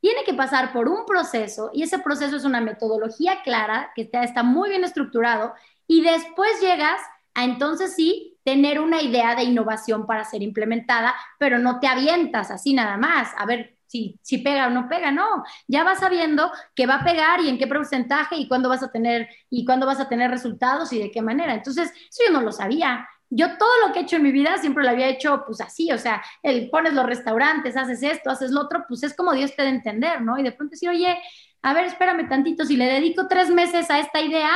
[0.00, 4.22] tiene que pasar por un proceso y ese proceso es una metodología clara que está,
[4.22, 5.54] está muy bien estructurado
[5.86, 7.00] y después llegas
[7.34, 12.50] a entonces sí tener una idea de innovación para ser implementada, pero no te avientas
[12.50, 13.28] así nada más.
[13.36, 15.44] A ver, si, si pega o no pega, no.
[15.68, 18.90] Ya vas sabiendo que va a pegar y en qué porcentaje y cuándo vas a
[18.90, 21.54] tener y cuándo vas a tener resultados y de qué manera.
[21.54, 23.08] Entonces, eso yo no lo sabía.
[23.32, 25.92] Yo todo lo que he hecho en mi vida siempre lo había hecho pues así,
[25.92, 29.54] o sea, el, pones los restaurantes, haces esto, haces lo otro, pues es como Dios
[29.54, 30.36] te da a entender, ¿no?
[30.36, 31.16] Y de pronto decir, oye,
[31.62, 34.50] a ver, espérame tantito, si le dedico tres meses a esta idea,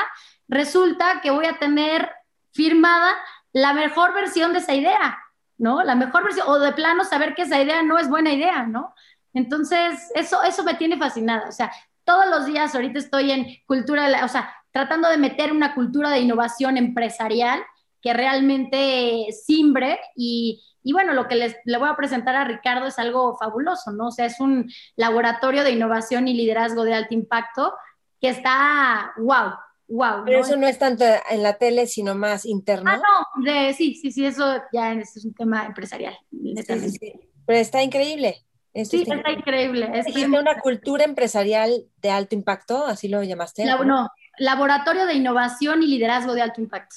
[0.48, 2.10] resulta que voy a tener
[2.52, 3.14] firmada
[3.52, 5.18] la mejor versión de esa idea,
[5.56, 5.84] ¿no?
[5.84, 8.92] La mejor versión, o de plano saber que esa idea no es buena idea, ¿no?
[9.32, 11.70] Entonces, eso, eso me tiene fascinada, o sea,
[12.04, 16.20] todos los días ahorita estoy en cultura, o sea, tratando de meter una cultura de
[16.20, 17.64] innovación empresarial
[18.04, 22.86] que realmente simbre y, y bueno, lo que les, le voy a presentar a Ricardo
[22.86, 24.08] es algo fabuloso, ¿no?
[24.08, 27.72] O sea, es un laboratorio de innovación y liderazgo de alto impacto
[28.20, 29.54] que está, wow,
[29.88, 30.22] wow.
[30.26, 32.90] Pero eso no es tanto en la tele, sino más interno.
[32.90, 36.14] Ah, no, de, sí, sí, sí, eso ya es un tema empresarial.
[36.30, 38.44] Pero está increíble.
[38.74, 39.90] sí, está increíble.
[39.94, 43.64] Es una cultura empresarial de alto impacto, así lo llamaste.
[43.64, 46.96] no, laboratorio de innovación y liderazgo de alto impacto.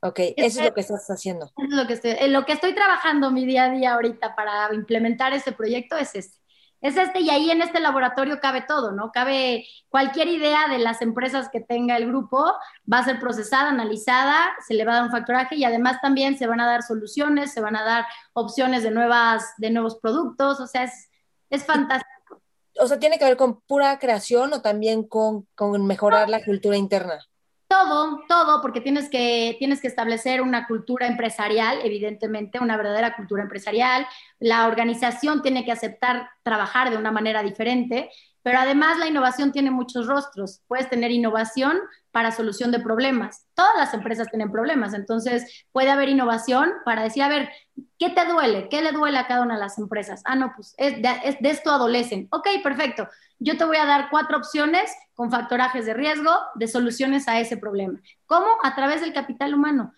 [0.00, 1.46] Ok, eso es lo que estás haciendo.
[1.46, 4.72] Eso es lo que estoy, lo que estoy trabajando mi día a día ahorita para
[4.72, 6.38] implementar ese proyecto es este.
[6.80, 9.10] Es este y ahí en este laboratorio cabe todo, ¿no?
[9.10, 12.44] Cabe cualquier idea de las empresas que tenga el grupo,
[12.90, 16.38] va a ser procesada, analizada, se le va a dar un factoraje y además también
[16.38, 20.60] se van a dar soluciones, se van a dar opciones de, nuevas, de nuevos productos,
[20.60, 21.10] o sea, es,
[21.50, 22.40] es fantástico.
[22.80, 26.76] O sea, ¿tiene que ver con pura creación o también con, con mejorar la cultura
[26.76, 27.18] interna?
[27.68, 33.42] Todo, todo, porque tienes que, tienes que establecer una cultura empresarial, evidentemente, una verdadera cultura
[33.42, 34.06] empresarial.
[34.40, 38.10] La organización tiene que aceptar trabajar de una manera diferente,
[38.42, 40.62] pero además la innovación tiene muchos rostros.
[40.66, 41.78] Puedes tener innovación
[42.10, 43.46] para solución de problemas.
[43.54, 47.50] Todas las empresas tienen problemas, entonces puede haber innovación para decir, a ver,
[47.98, 48.68] ¿qué te duele?
[48.68, 50.22] ¿Qué le duele a cada una de las empresas?
[50.24, 52.28] Ah, no, pues es de, de esto adolecen.
[52.30, 57.28] Ok, perfecto yo te voy a dar cuatro opciones con factorajes de riesgo de soluciones
[57.28, 58.00] a ese problema.
[58.26, 58.46] ¿Cómo?
[58.62, 59.92] A través del capital humano.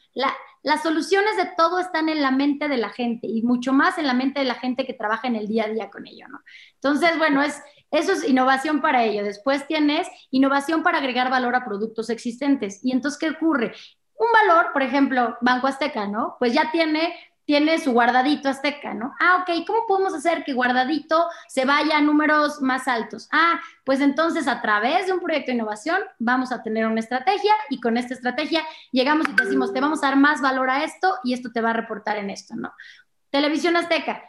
[0.63, 4.07] las soluciones de todo están en la mente de la gente y mucho más en
[4.07, 6.41] la mente de la gente que trabaja en el día a día con ello, ¿no?
[6.75, 9.25] Entonces, bueno, es, eso es innovación para ello.
[9.25, 12.81] Después tienes innovación para agregar valor a productos existentes.
[12.83, 13.75] ¿Y entonces qué ocurre?
[14.17, 16.37] Un valor, por ejemplo, Banco Azteca, ¿no?
[16.39, 17.15] Pues ya tiene
[17.51, 19.13] tiene su guardadito azteca, ¿no?
[19.19, 23.29] Ah, ok, ¿cómo podemos hacer que guardadito se vaya a números más altos?
[23.33, 27.53] Ah, pues entonces a través de un proyecto de innovación vamos a tener una estrategia
[27.69, 28.63] y con esta estrategia
[28.93, 31.71] llegamos y decimos, te vamos a dar más valor a esto y esto te va
[31.71, 32.73] a reportar en esto, ¿no?
[33.31, 34.23] Televisión azteca,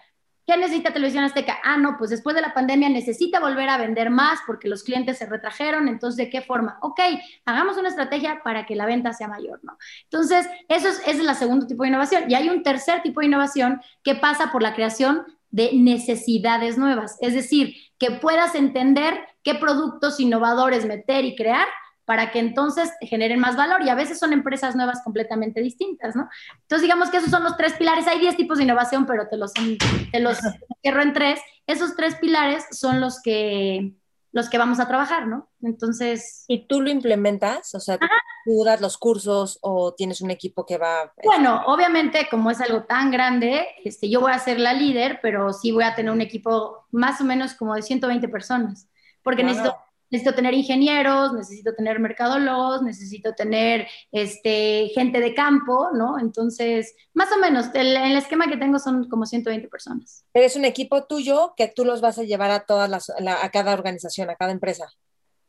[0.52, 1.60] ¿Qué necesita Televisión Azteca?
[1.64, 5.18] Ah, no, pues después de la pandemia necesita volver a vender más porque los clientes
[5.18, 5.88] se retrajeron.
[5.88, 6.78] Entonces, ¿de qué forma?
[6.82, 7.00] Ok,
[7.46, 9.78] hagamos una estrategia para que la venta sea mayor, ¿no?
[10.04, 12.30] Entonces, eso es, ese es el segundo tipo de innovación.
[12.30, 17.18] Y hay un tercer tipo de innovación que pasa por la creación de necesidades nuevas.
[17.22, 21.70] Es decir, que puedas entender qué productos innovadores meter y crear
[22.12, 26.28] para que entonces generen más valor y a veces son empresas nuevas completamente distintas, ¿no?
[26.64, 29.38] Entonces digamos que esos son los tres pilares, hay 10 tipos de innovación, pero te
[29.38, 30.38] los, te los
[30.82, 33.94] cierro en tres, esos tres pilares son los que,
[34.34, 35.50] los que vamos a trabajar, ¿no?
[35.62, 36.44] Entonces...
[36.50, 37.74] ¿Y tú lo implementas?
[37.76, 38.08] O sea, ¿tú
[38.46, 41.14] duras los cursos o tienes un equipo que va...?
[41.24, 45.54] Bueno, obviamente como es algo tan grande, este, yo voy a ser la líder, pero
[45.54, 48.90] sí voy a tener un equipo más o menos como de 120 personas,
[49.24, 49.78] porque necesito
[50.12, 56.20] necesito tener ingenieros, necesito tener mercadólogos, necesito tener este, gente de campo, ¿no?
[56.20, 60.26] Entonces, más o menos, el, el, esquema que tengo son como 120 personas.
[60.34, 63.50] Pero es un equipo tuyo que tú los vas a llevar a todas las, a
[63.50, 64.92] cada organización, a cada empresa.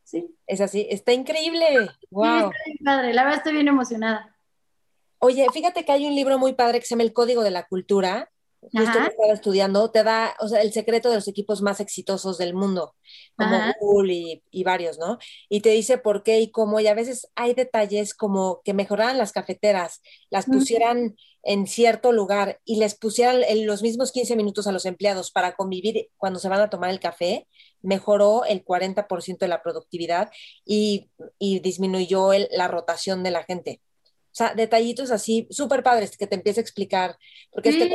[0.04, 0.34] Sí.
[0.46, 1.90] Es así, está increíble.
[2.10, 2.52] Wow.
[2.64, 4.36] Sí, está padre, la verdad estoy bien emocionada.
[5.18, 7.66] Oye, fíjate que hay un libro muy padre que se llama El Código de la
[7.66, 8.31] Cultura,
[8.70, 12.38] justo que estaba estudiando, te da, o sea, el secreto de los equipos más exitosos
[12.38, 12.94] del mundo,
[13.36, 15.18] como Google y, varios, ¿no?
[15.48, 19.18] Y te dice por qué y cómo, y a veces hay detalles como que mejoraran
[19.18, 20.00] las cafeteras,
[20.30, 25.32] las pusieran en cierto lugar y les pusieran los mismos 15 minutos a los empleados
[25.32, 27.48] para convivir cuando se van a tomar el café,
[27.80, 30.30] mejoró el 40% de la productividad
[30.64, 33.80] y, y disminuyó la rotación de la gente.
[34.32, 37.16] O sea, detallitos así súper padres que te empiece a explicar,
[37.50, 37.92] porque este es...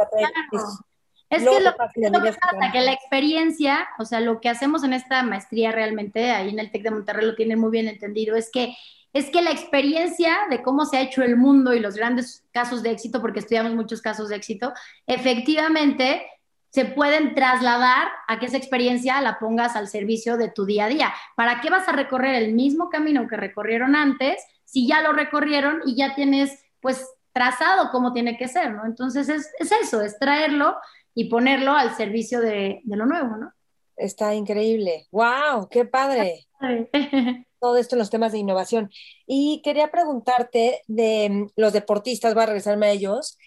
[1.29, 5.23] Es que lo, que pasa, que la experiencia, o sea, lo que hacemos en esta
[5.23, 8.73] maestría realmente, ahí en el TEC de Monterrey lo tienen muy bien entendido, es que
[9.13, 12.83] es que la experiencia de cómo se ha hecho el mundo y los grandes casos
[12.83, 14.73] de éxito, porque estudiamos muchos casos de éxito,
[15.05, 16.23] efectivamente
[16.69, 20.89] se pueden trasladar a que esa experiencia la pongas al servicio de tu día a
[20.89, 21.13] día.
[21.35, 25.81] ¿Para qué vas a recorrer el mismo camino que recorrieron antes si ya lo recorrieron
[25.85, 28.85] y ya tienes pues trazado cómo tiene que ser, ¿no?
[28.85, 30.75] Entonces es, eso, es traerlo
[31.15, 33.53] y ponerlo al servicio de, de, lo nuevo, ¿no?
[33.95, 35.07] Está increíble.
[35.11, 35.69] ¡Wow!
[35.69, 36.47] ¡Qué padre!
[37.59, 38.91] Todo esto en los temas de innovación.
[39.25, 43.37] Y quería preguntarte de mm, los deportistas, voy a regresarme a ellos.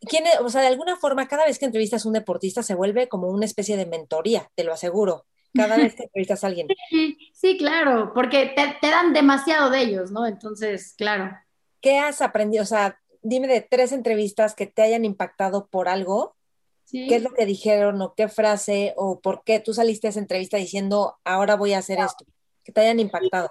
[0.00, 3.08] ¿Quién, o sea, de alguna forma, cada vez que entrevistas a un deportista se vuelve
[3.08, 5.24] como una especie de mentoría, te lo aseguro.
[5.54, 6.68] Cada vez que entrevistas a alguien.
[6.88, 10.26] Sí, sí claro, porque te, te dan demasiado de ellos, ¿no?
[10.26, 11.36] Entonces, claro.
[11.80, 12.62] ¿Qué has aprendido?
[12.62, 16.36] O sea, dime de tres entrevistas que te hayan impactado por algo.
[16.90, 20.20] ¿Qué es lo que dijeron o qué frase o por qué tú saliste a esa
[20.20, 22.26] entrevista diciendo, ahora voy a hacer esto?
[22.64, 23.50] Que te hayan impactado.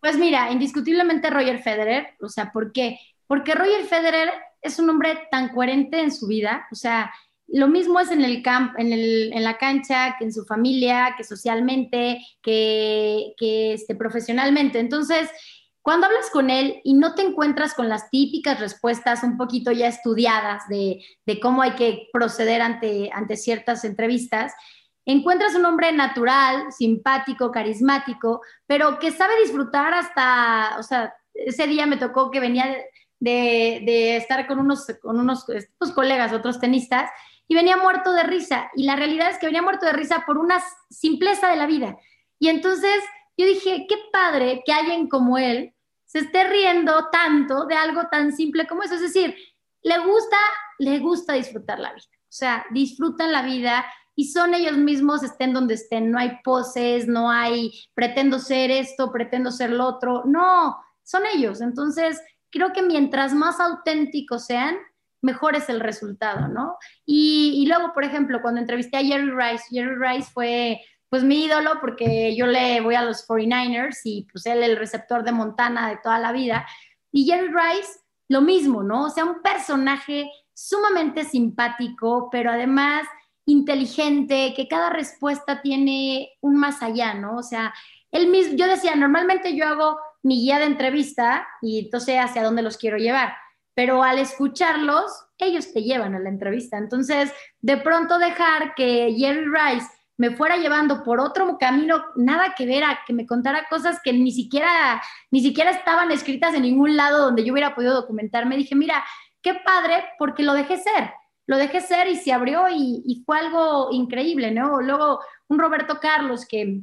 [0.00, 2.98] Pues mira, indiscutiblemente Roger Federer, o sea, ¿por qué?
[3.26, 4.30] Porque Roger Federer
[4.62, 7.12] es un hombre tan coherente en su vida, o sea,
[7.48, 11.14] lo mismo es en el camp, en, el, en la cancha, que en su familia,
[11.16, 14.78] que socialmente, que, que este, profesionalmente.
[14.78, 15.30] Entonces,
[15.80, 19.88] cuando hablas con él y no te encuentras con las típicas respuestas un poquito ya
[19.88, 24.52] estudiadas de, de cómo hay que proceder ante, ante ciertas entrevistas,
[25.06, 31.86] encuentras un hombre natural, simpático, carismático, pero que sabe disfrutar hasta, o sea, ese día
[31.86, 32.66] me tocó que venía
[33.18, 37.10] de, de estar con unos, con unos pues, colegas, otros tenistas,
[37.48, 38.70] y venía muerto de risa.
[38.76, 41.96] Y la realidad es que venía muerto de risa por una simpleza de la vida.
[42.38, 43.02] Y entonces
[43.36, 45.74] yo dije, qué padre que alguien como él
[46.04, 48.94] se esté riendo tanto de algo tan simple como eso.
[48.94, 49.34] Es decir,
[49.82, 50.36] le gusta,
[50.78, 52.06] le gusta disfrutar la vida.
[52.22, 56.10] O sea, disfrutan la vida y son ellos mismos, estén donde estén.
[56.10, 60.24] No hay poses, no hay pretendo ser esto, pretendo ser lo otro.
[60.26, 61.60] No, son ellos.
[61.60, 62.20] Entonces,
[62.50, 64.76] creo que mientras más auténticos sean,
[65.22, 66.76] mejor es el resultado, ¿no?
[67.04, 71.80] Y, luego, por ejemplo, cuando entrevisté a Jerry Rice, Jerry Rice fue pues mi ídolo,
[71.80, 75.98] porque yo le voy a los 49ers y pues él el receptor de Montana de
[76.02, 76.66] toda la vida.
[77.10, 79.04] Y Jerry Rice, lo mismo, ¿no?
[79.04, 83.06] O sea, un personaje sumamente simpático, pero además
[83.46, 87.36] inteligente, que cada respuesta tiene un más allá, ¿no?
[87.36, 87.72] O sea,
[88.10, 92.62] él mismo, yo decía, normalmente yo hago mi guía de entrevista y entonces hacia dónde
[92.62, 93.34] los quiero llevar,
[93.78, 96.78] pero al escucharlos, ellos te llevan a la entrevista.
[96.78, 102.66] Entonces, de pronto dejar que Jerry Rice me fuera llevando por otro camino, nada que
[102.66, 105.00] ver a que me contara cosas que ni siquiera,
[105.30, 108.56] ni siquiera estaban escritas en ningún lado donde yo hubiera podido documentarme.
[108.56, 109.04] Dije, mira,
[109.42, 111.12] qué padre, porque lo dejé ser,
[111.46, 114.80] lo dejé ser y se abrió y, fue algo increíble, ¿no?
[114.80, 116.80] Luego un Roberto Carlos que,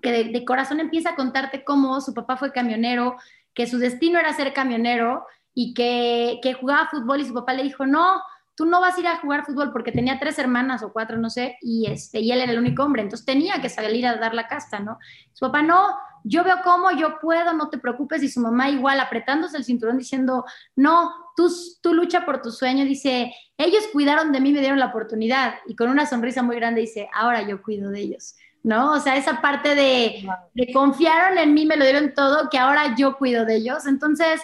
[0.00, 3.16] que de, corazón empieza a contarte cómo su papá fue camionero,
[3.52, 7.62] que su destino era ser camionero y que, que jugaba fútbol y su papá le
[7.62, 8.20] dijo, no,
[8.60, 11.30] tú no vas a ir a jugar fútbol porque tenía tres hermanas o cuatro, no
[11.30, 14.34] sé, y, este, y él era el único hombre, entonces tenía que salir a dar
[14.34, 14.98] la casta, ¿no?
[15.32, 19.00] Su papá, no, yo veo cómo, yo puedo, no te preocupes, y su mamá igual
[19.00, 20.44] apretándose el cinturón diciendo,
[20.76, 21.50] no, tú,
[21.82, 25.74] tú lucha por tu sueño, dice, ellos cuidaron de mí, me dieron la oportunidad, y
[25.74, 28.36] con una sonrisa muy grande dice, ahora yo cuido de ellos.
[28.62, 28.92] ¿no?
[28.92, 32.94] O sea, esa parte de, de confiaron en mí, me lo dieron todo, que ahora
[32.94, 33.86] yo cuido de ellos.
[33.86, 34.42] Entonces,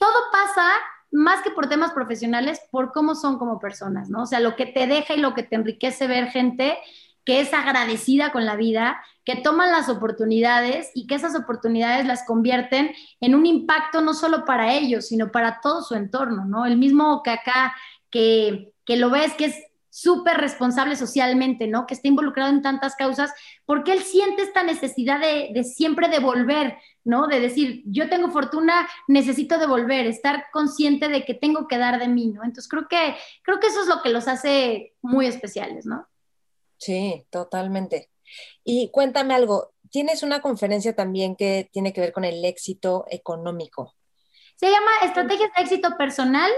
[0.00, 0.66] todo pasa
[1.12, 4.22] más que por temas profesionales, por cómo son como personas, ¿no?
[4.22, 6.78] O sea, lo que te deja y lo que te enriquece ver gente
[7.24, 12.24] que es agradecida con la vida, que toman las oportunidades y que esas oportunidades las
[12.24, 16.64] convierten en un impacto no solo para ellos, sino para todo su entorno, ¿no?
[16.64, 17.74] El mismo que acá,
[18.10, 19.56] que, que lo ves que es
[19.90, 21.86] súper responsable socialmente, ¿no?
[21.86, 23.32] Que está involucrado en tantas causas,
[23.66, 27.26] porque él siente esta necesidad de, de, siempre devolver, ¿no?
[27.26, 32.08] De decir, yo tengo fortuna, necesito devolver, estar consciente de que tengo que dar de
[32.08, 32.44] mí, ¿no?
[32.44, 36.06] Entonces creo que, creo que eso es lo que los hace muy especiales, ¿no?
[36.76, 38.10] Sí, totalmente.
[38.64, 43.94] Y cuéntame algo, tienes una conferencia también que tiene que ver con el éxito económico.
[44.56, 46.50] Se llama Estrategias de éxito personal,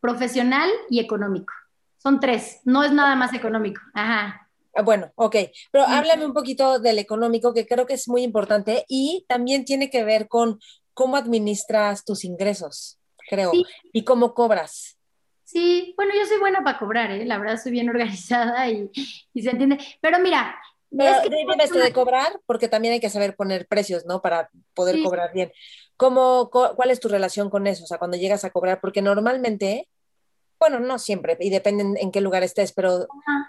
[0.00, 1.52] profesional y económico.
[1.98, 3.80] Son tres, no es nada más económico.
[3.94, 4.45] Ajá.
[4.76, 5.36] Ah, bueno, ok,
[5.72, 9.88] pero háblame un poquito del económico, que creo que es muy importante y también tiene
[9.88, 10.60] que ver con
[10.92, 12.98] cómo administras tus ingresos,
[13.30, 13.52] creo,
[13.92, 14.98] y cómo cobras.
[15.44, 17.24] Sí, bueno, yo soy buena para cobrar, ¿eh?
[17.24, 18.90] la verdad soy bien organizada y,
[19.34, 19.78] se entiende.
[20.02, 20.54] Pero mira,
[20.90, 24.20] pero es esto de cobrar, porque también hay que saber poner precios, ¿no?
[24.20, 25.52] Para poder cobrar bien.
[25.96, 27.84] ¿Cómo, ¿Cuál es tu relación con eso?
[27.84, 29.88] O sea, cuando llegas a cobrar, porque normalmente
[30.58, 33.06] bueno, no siempre, y depende en, qué lugar estés, pero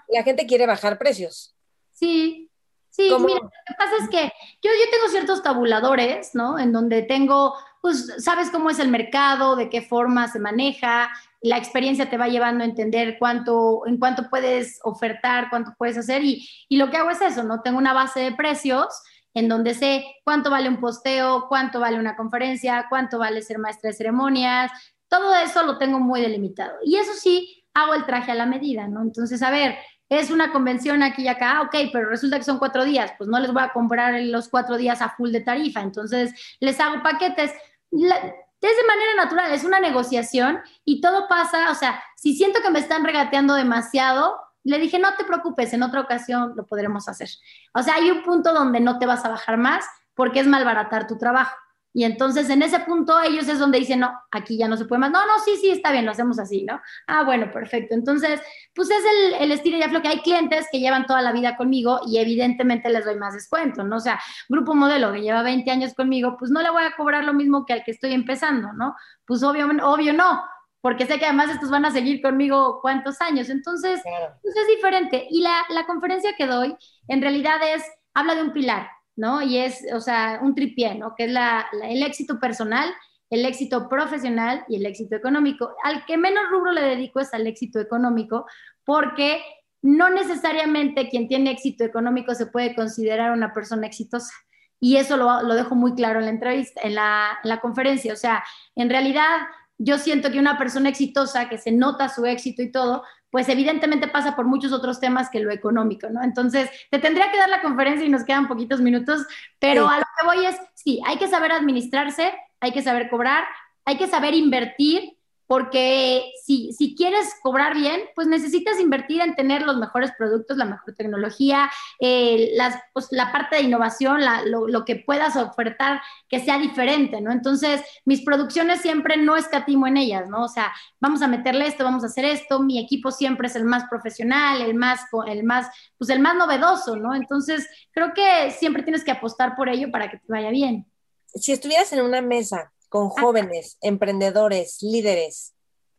[0.08, 1.54] la gente quiere bajar precios.
[1.92, 2.50] Sí,
[2.90, 4.32] sí, mira, lo que pasa es que
[4.62, 6.58] yo, yo tengo ciertos tabuladores, ¿no?
[6.58, 11.56] En donde tengo, pues, sabes cómo es el mercado, de qué forma se maneja, la
[11.56, 16.48] experiencia te va llevando a entender cuánto, en cuánto puedes ofertar, cuánto puedes hacer y,
[16.68, 17.62] y lo que hago es eso, ¿no?
[17.62, 18.88] Tengo una base de precios
[19.34, 23.90] en donde sé cuánto vale un posteo, cuánto vale una conferencia, cuánto vale ser maestra
[23.90, 24.72] de ceremonias,
[25.08, 26.76] todo eso lo tengo muy delimitado.
[26.84, 29.02] Y eso sí, hago el traje a la medida, ¿no?
[29.02, 29.76] Entonces, a ver,
[30.08, 33.38] es una convención aquí y acá, ok, pero resulta que son cuatro días, pues no
[33.38, 37.52] les voy a comprar los cuatro días a full de tarifa, entonces les hago paquetes.
[37.52, 42.70] es de manera natural, es una negociación y todo pasa, o sea, si siento que
[42.70, 47.28] me están regateando demasiado, le dije, no te preocupes, en otra ocasión lo podremos hacer.
[47.74, 51.06] O sea, hay un punto donde no te vas a bajar más porque es malbaratar
[51.06, 51.54] tu trabajo.
[51.98, 55.00] Y entonces en ese punto ellos es donde dicen, no, aquí ya no se puede
[55.00, 55.10] más.
[55.10, 56.80] No, no, sí, sí, está bien, lo hacemos así, ¿no?
[57.08, 57.92] Ah, bueno, perfecto.
[57.92, 58.40] Entonces,
[58.72, 61.98] pues es el, el estilo ya que hay clientes que llevan toda la vida conmigo
[62.06, 63.96] y evidentemente les doy más descuento, ¿no?
[63.96, 67.24] O sea, grupo modelo que lleva 20 años conmigo, pues no le voy a cobrar
[67.24, 68.94] lo mismo que al que estoy empezando, ¿no?
[69.26, 70.44] Pues obvio, obvio no,
[70.80, 73.48] porque sé que además estos van a seguir conmigo cuántos años.
[73.48, 74.00] Entonces,
[74.40, 75.26] pues es diferente.
[75.30, 76.76] Y la, la conferencia que doy
[77.08, 77.82] en realidad es,
[78.14, 78.88] habla de un pilar,
[79.18, 79.42] ¿no?
[79.42, 81.14] Y es, o sea, un tripié, ¿no?
[81.16, 82.88] Que es la, el éxito personal,
[83.30, 85.74] el éxito profesional y el éxito económico.
[85.82, 88.46] Al que menos rubro le dedico es al éxito económico,
[88.84, 89.42] porque
[89.82, 94.32] no necesariamente quien tiene éxito económico se puede considerar una persona exitosa.
[94.80, 98.12] Y eso lo, lo dejo muy claro en la entrevista, en la, en la conferencia.
[98.12, 98.44] O sea,
[98.76, 99.48] en realidad
[99.78, 104.08] yo siento que una persona exitosa, que se nota su éxito y todo, pues evidentemente
[104.08, 106.22] pasa por muchos otros temas que lo económico, ¿no?
[106.22, 109.26] Entonces, te tendría que dar la conferencia y nos quedan poquitos minutos,
[109.58, 113.44] pero a lo que voy es, sí, hay que saber administrarse, hay que saber cobrar,
[113.84, 115.17] hay que saber invertir
[115.48, 120.66] porque si, si quieres cobrar bien, pues necesitas invertir en tener los mejores productos, la
[120.66, 126.40] mejor tecnología, eh, las, pues, la parte de innovación, lo, lo, que puedas ofertar que
[126.40, 127.32] sea diferente, ¿no?
[127.32, 130.44] Entonces, mis producciones siempre no escatimo en ellas, ¿no?
[130.44, 130.70] O sea,
[131.00, 134.60] vamos a meterle esto, vamos a hacer esto, mi equipo siempre es el más profesional,
[134.60, 137.14] el más, el más, pues el más novedoso, ¿no?
[137.14, 140.86] Entonces, creo que siempre tienes que apostar por ello para que te vaya bien.
[141.34, 145.54] Si estuvieras en una mesa con jóvenes, emprendedores, líderes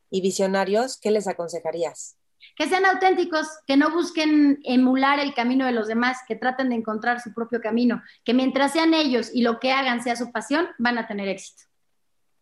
[0.09, 2.17] y visionarios, ¿qué les aconsejarías?
[2.55, 6.75] Que sean auténticos, que no busquen emular el camino de los demás, que traten de
[6.75, 10.67] encontrar su propio camino, que mientras sean ellos y lo que hagan sea su pasión,
[10.77, 11.63] van a tener éxito.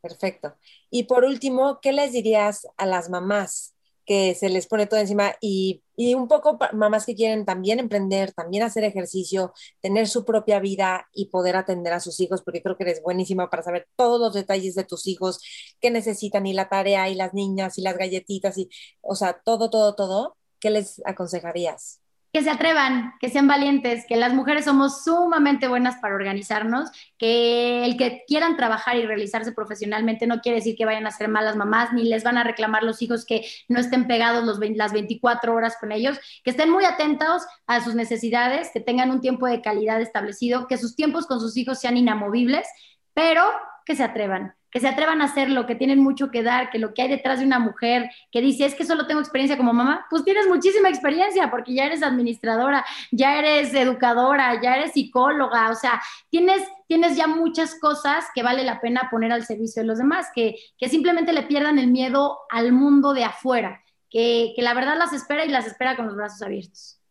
[0.02, 0.56] Perfecto.
[0.90, 3.77] Y por último, ¿qué les dirías a las mamás
[4.08, 8.32] que se les pone todo encima y, y, un poco mamás que quieren también emprender,
[8.34, 12.78] también hacer ejercicio, tener su propia vida y poder atender a sus hijos, porque creo
[12.78, 15.40] que eres buenísima para saber todos los detalles de tus hijos,
[15.82, 18.70] qué necesitan y la tarea y las niñas y las galletitas y,
[19.02, 20.38] o sea, todo, todo, todo.
[20.60, 22.02] ¿Qué les aconsejarías?
[22.38, 27.84] Que se atrevan, que sean valientes, que las mujeres somos sumamente buenas para organizarnos, que
[27.84, 31.56] el que quieran trabajar y realizarse profesionalmente no quiere decir que vayan a ser malas
[31.56, 35.52] mamás, ni les van a reclamar los hijos que no estén pegados los las 24
[35.52, 39.64] horas con ellos, que estén muy atentos a sus necesidades, que tengan un tiempo de
[39.64, 42.68] calidad establecido, que sus tiempos con sus hijos sean inamovibles,
[43.16, 43.42] pero
[43.84, 46.94] que se atrevan, que se atrevan a hacerlo, que tienen mucho que dar, que lo
[46.94, 50.06] que hay detrás de una mujer que dice es que solo tengo experiencia como mamá,
[50.08, 55.74] pues tienes muchísima experiencia porque ya eres administradora, ya eres educadora, ya eres psicóloga, o
[55.74, 56.00] sea,
[56.30, 60.28] tienes, tienes ya muchas cosas que vale la pena poner al servicio de los demás,
[60.36, 64.96] que, que simplemente le pierdan el miedo al mundo de afuera, que, que la verdad
[64.96, 67.02] las espera y las espera con los brazos abiertos.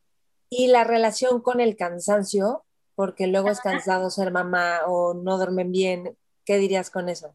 [0.51, 2.65] Y la relación con el cansancio,
[2.95, 7.35] porque luego es cansado ser mamá o no duermen bien, ¿qué dirías con eso?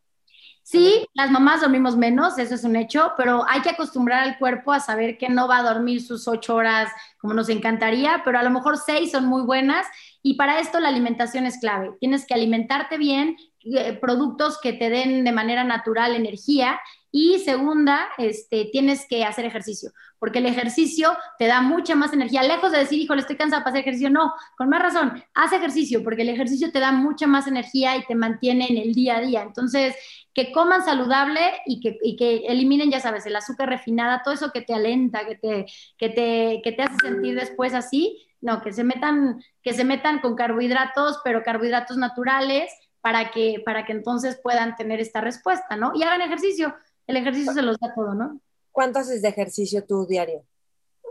[0.72, 4.72] Sí, las mamás dormimos menos, eso es un hecho, pero hay que acostumbrar al cuerpo
[4.72, 8.44] a saber que no va a dormir sus ocho horas como nos encantaría, pero a
[8.44, 9.86] lo mejor seis son muy buenas
[10.24, 11.92] y para esto la alimentación es clave.
[12.00, 16.80] Tienes que alimentarte bien, eh, productos que te den de manera natural energía
[17.12, 22.42] y segunda, este, tienes que hacer ejercicio, porque el ejercicio te da mucha más energía.
[22.42, 26.04] Lejos de decir, híjole, estoy cansada para hacer ejercicio, no, con más razón, haz ejercicio,
[26.04, 29.22] porque el ejercicio te da mucha más energía y te mantiene en el día a
[29.22, 29.42] día.
[29.42, 29.94] Entonces,
[30.34, 34.52] que coman saludable y que, y que eliminen, ya sabes, el azúcar refinada, todo eso
[34.54, 35.66] que te alenta, que te,
[35.98, 40.20] que te, que te hace sentir después así, no, que se metan, que se metan
[40.20, 45.92] con carbohidratos, pero carbohidratos naturales, para que, para que entonces puedan tener esta respuesta, ¿no?
[45.96, 46.76] Y hagan ejercicio
[47.12, 48.42] el ejercicio se los da todo, ¿no?
[48.72, 50.44] ¿Cuánto haces de ejercicio tú diario?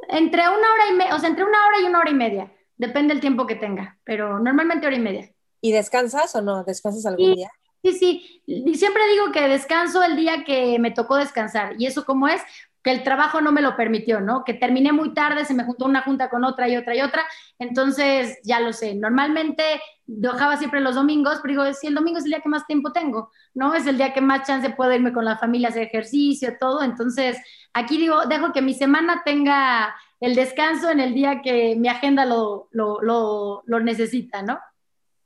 [0.09, 2.53] Entre una hora y media, o sea, entre una hora y una hora y media.
[2.77, 5.31] Depende del tiempo que tenga, pero normalmente hora y media.
[5.61, 6.65] ¿Y descansas o no?
[6.65, 7.51] ¿Descansas algún día?
[7.83, 8.43] Sí, sí.
[8.47, 11.75] Y siempre digo que descanso el día que me tocó descansar.
[11.79, 12.41] ¿Y eso cómo es?
[12.83, 14.43] Que el trabajo no me lo permitió, ¿no?
[14.45, 17.27] Que terminé muy tarde, se me juntó una junta con otra y otra y otra,
[17.59, 18.95] entonces ya lo sé.
[18.95, 19.63] Normalmente
[20.07, 22.93] dejaba siempre los domingos, pero digo, si el domingo es el día que más tiempo
[22.93, 23.75] tengo, ¿no?
[23.75, 26.83] Es el día que más chance puedo irme con la familia a hacer ejercicio, todo,
[26.83, 27.37] entonces
[27.75, 32.25] aquí digo, dejo que mi semana tenga el descanso en el día que mi agenda
[32.25, 34.59] lo, lo, lo, lo necesita, ¿no?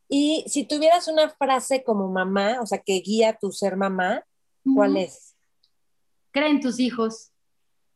[0.08, 4.24] Y si tuvieras una frase como mamá, o sea, que guía tu ser mamá,
[4.74, 5.34] ¿cuál es?
[6.30, 7.32] Cree en tus hijos,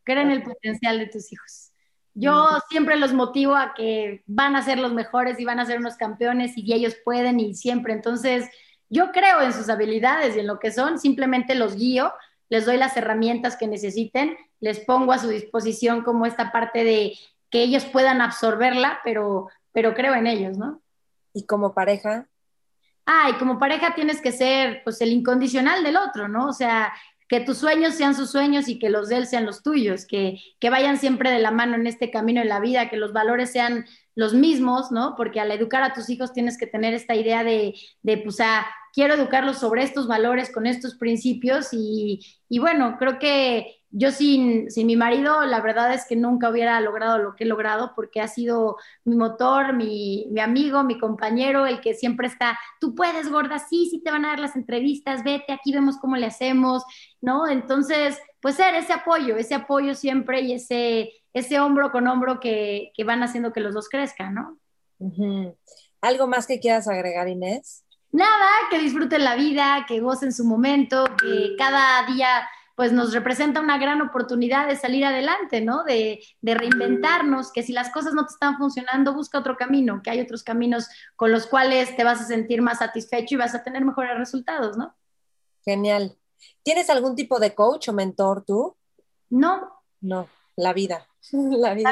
[0.09, 1.73] cree en el potencial de tus hijos.
[2.15, 5.79] Yo siempre los motivo a que van a ser los mejores y van a ser
[5.79, 7.93] unos campeones y ellos pueden y siempre.
[7.93, 8.49] Entonces,
[8.89, 12.13] yo creo en sus habilidades y en lo que son, simplemente los guío,
[12.49, 17.13] les doy las herramientas que necesiten, les pongo a su disposición como esta parte de
[17.51, 20.81] que ellos puedan absorberla, pero, pero creo en ellos, ¿no?
[21.35, 22.27] ¿Y como pareja?
[23.07, 26.49] Ah, y como pareja tienes que ser pues el incondicional del otro, ¿no?
[26.49, 26.93] O sea,
[27.29, 30.41] que tus sueños sean sus sueños y que los de él sean los tuyos, que,
[30.59, 33.53] que vayan siempre de la mano en este camino en la vida, que los valores
[33.53, 35.15] sean los mismos, ¿no?
[35.17, 38.67] Porque al educar a tus hijos tienes que tener esta idea de, de pues, ah,
[38.99, 42.19] quiero educarlos sobre estos valores, con estos principios y,
[42.59, 47.19] bueno, creo que yo sin, sin mi marido, la verdad es que nunca hubiera logrado
[47.19, 51.81] lo que he logrado porque ha sido mi motor, mi, mi, amigo, mi compañero, el
[51.81, 55.53] que siempre está, tú puedes, gorda, sí, sí te van a dar las entrevistas, vete,
[55.53, 56.83] aquí vemos cómo le hacemos,
[57.21, 57.47] ¿no?
[57.47, 62.91] Entonces, pues ser ese apoyo, ese apoyo siempre y ese, ese hombro con hombro que,
[62.97, 64.59] que van haciendo que los dos crezcan, ¿no?
[66.01, 67.85] ¿Algo más que quieras agregar, Inés?
[68.11, 73.61] Nada, que disfruten la vida, que gocen su momento, que cada día pues nos representa
[73.61, 75.83] una gran oportunidad de salir adelante, ¿no?
[75.83, 80.11] De, de, reinventarnos, que si las cosas no te están funcionando, busca otro camino, que
[80.11, 83.65] hay otros caminos con los cuales te vas a sentir más satisfecho y vas a
[83.65, 84.95] tener mejores resultados, ¿no?
[85.65, 86.17] Genial.
[86.63, 88.77] ¿Tienes algún tipo de coach o mentor tú?
[89.29, 89.83] No.
[90.01, 91.08] No, la vida.
[91.33, 91.91] La vida.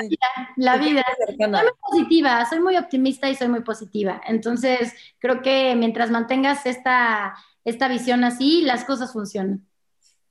[0.57, 1.05] La vida.
[1.27, 4.21] Soy muy positiva, soy muy optimista y soy muy positiva.
[4.27, 9.67] Entonces, creo que mientras mantengas esta, esta visión así, las cosas funcionan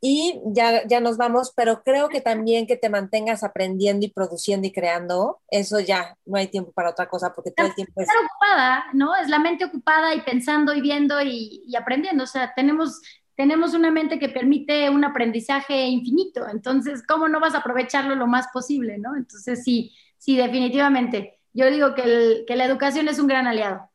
[0.07, 4.67] y ya, ya nos vamos, pero creo que también que te mantengas aprendiendo y produciendo
[4.67, 8.07] y creando, eso ya no hay tiempo para otra cosa porque todo el tiempo es...
[8.07, 9.15] Estar ocupada, ¿no?
[9.15, 13.01] Es la mente ocupada y pensando y viendo y, y, aprendiendo, o sea, tenemos,
[13.35, 18.27] tenemos una mente que permite un aprendizaje infinito, entonces, ¿cómo no vas a aprovecharlo lo
[18.27, 19.15] más posible, ¿no?
[19.15, 21.39] Entonces, sí, sí, definitivamente.
[21.53, 23.89] Yo digo que, el, que la educación es un gran aliado.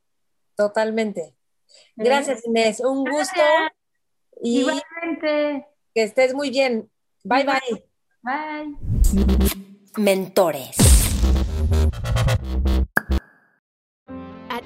[0.56, 1.34] Totalmente.
[1.96, 2.80] Gracias, Inés.
[2.80, 3.28] Un Gracias.
[3.28, 3.42] gusto.
[4.42, 4.60] Y...
[4.60, 5.66] Igualmente.
[5.94, 6.90] Que estés muy bien.
[7.24, 7.84] Bye bye.
[8.22, 8.76] Bye.
[9.96, 10.99] Mentores.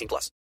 [0.00, 0.30] 18 plus.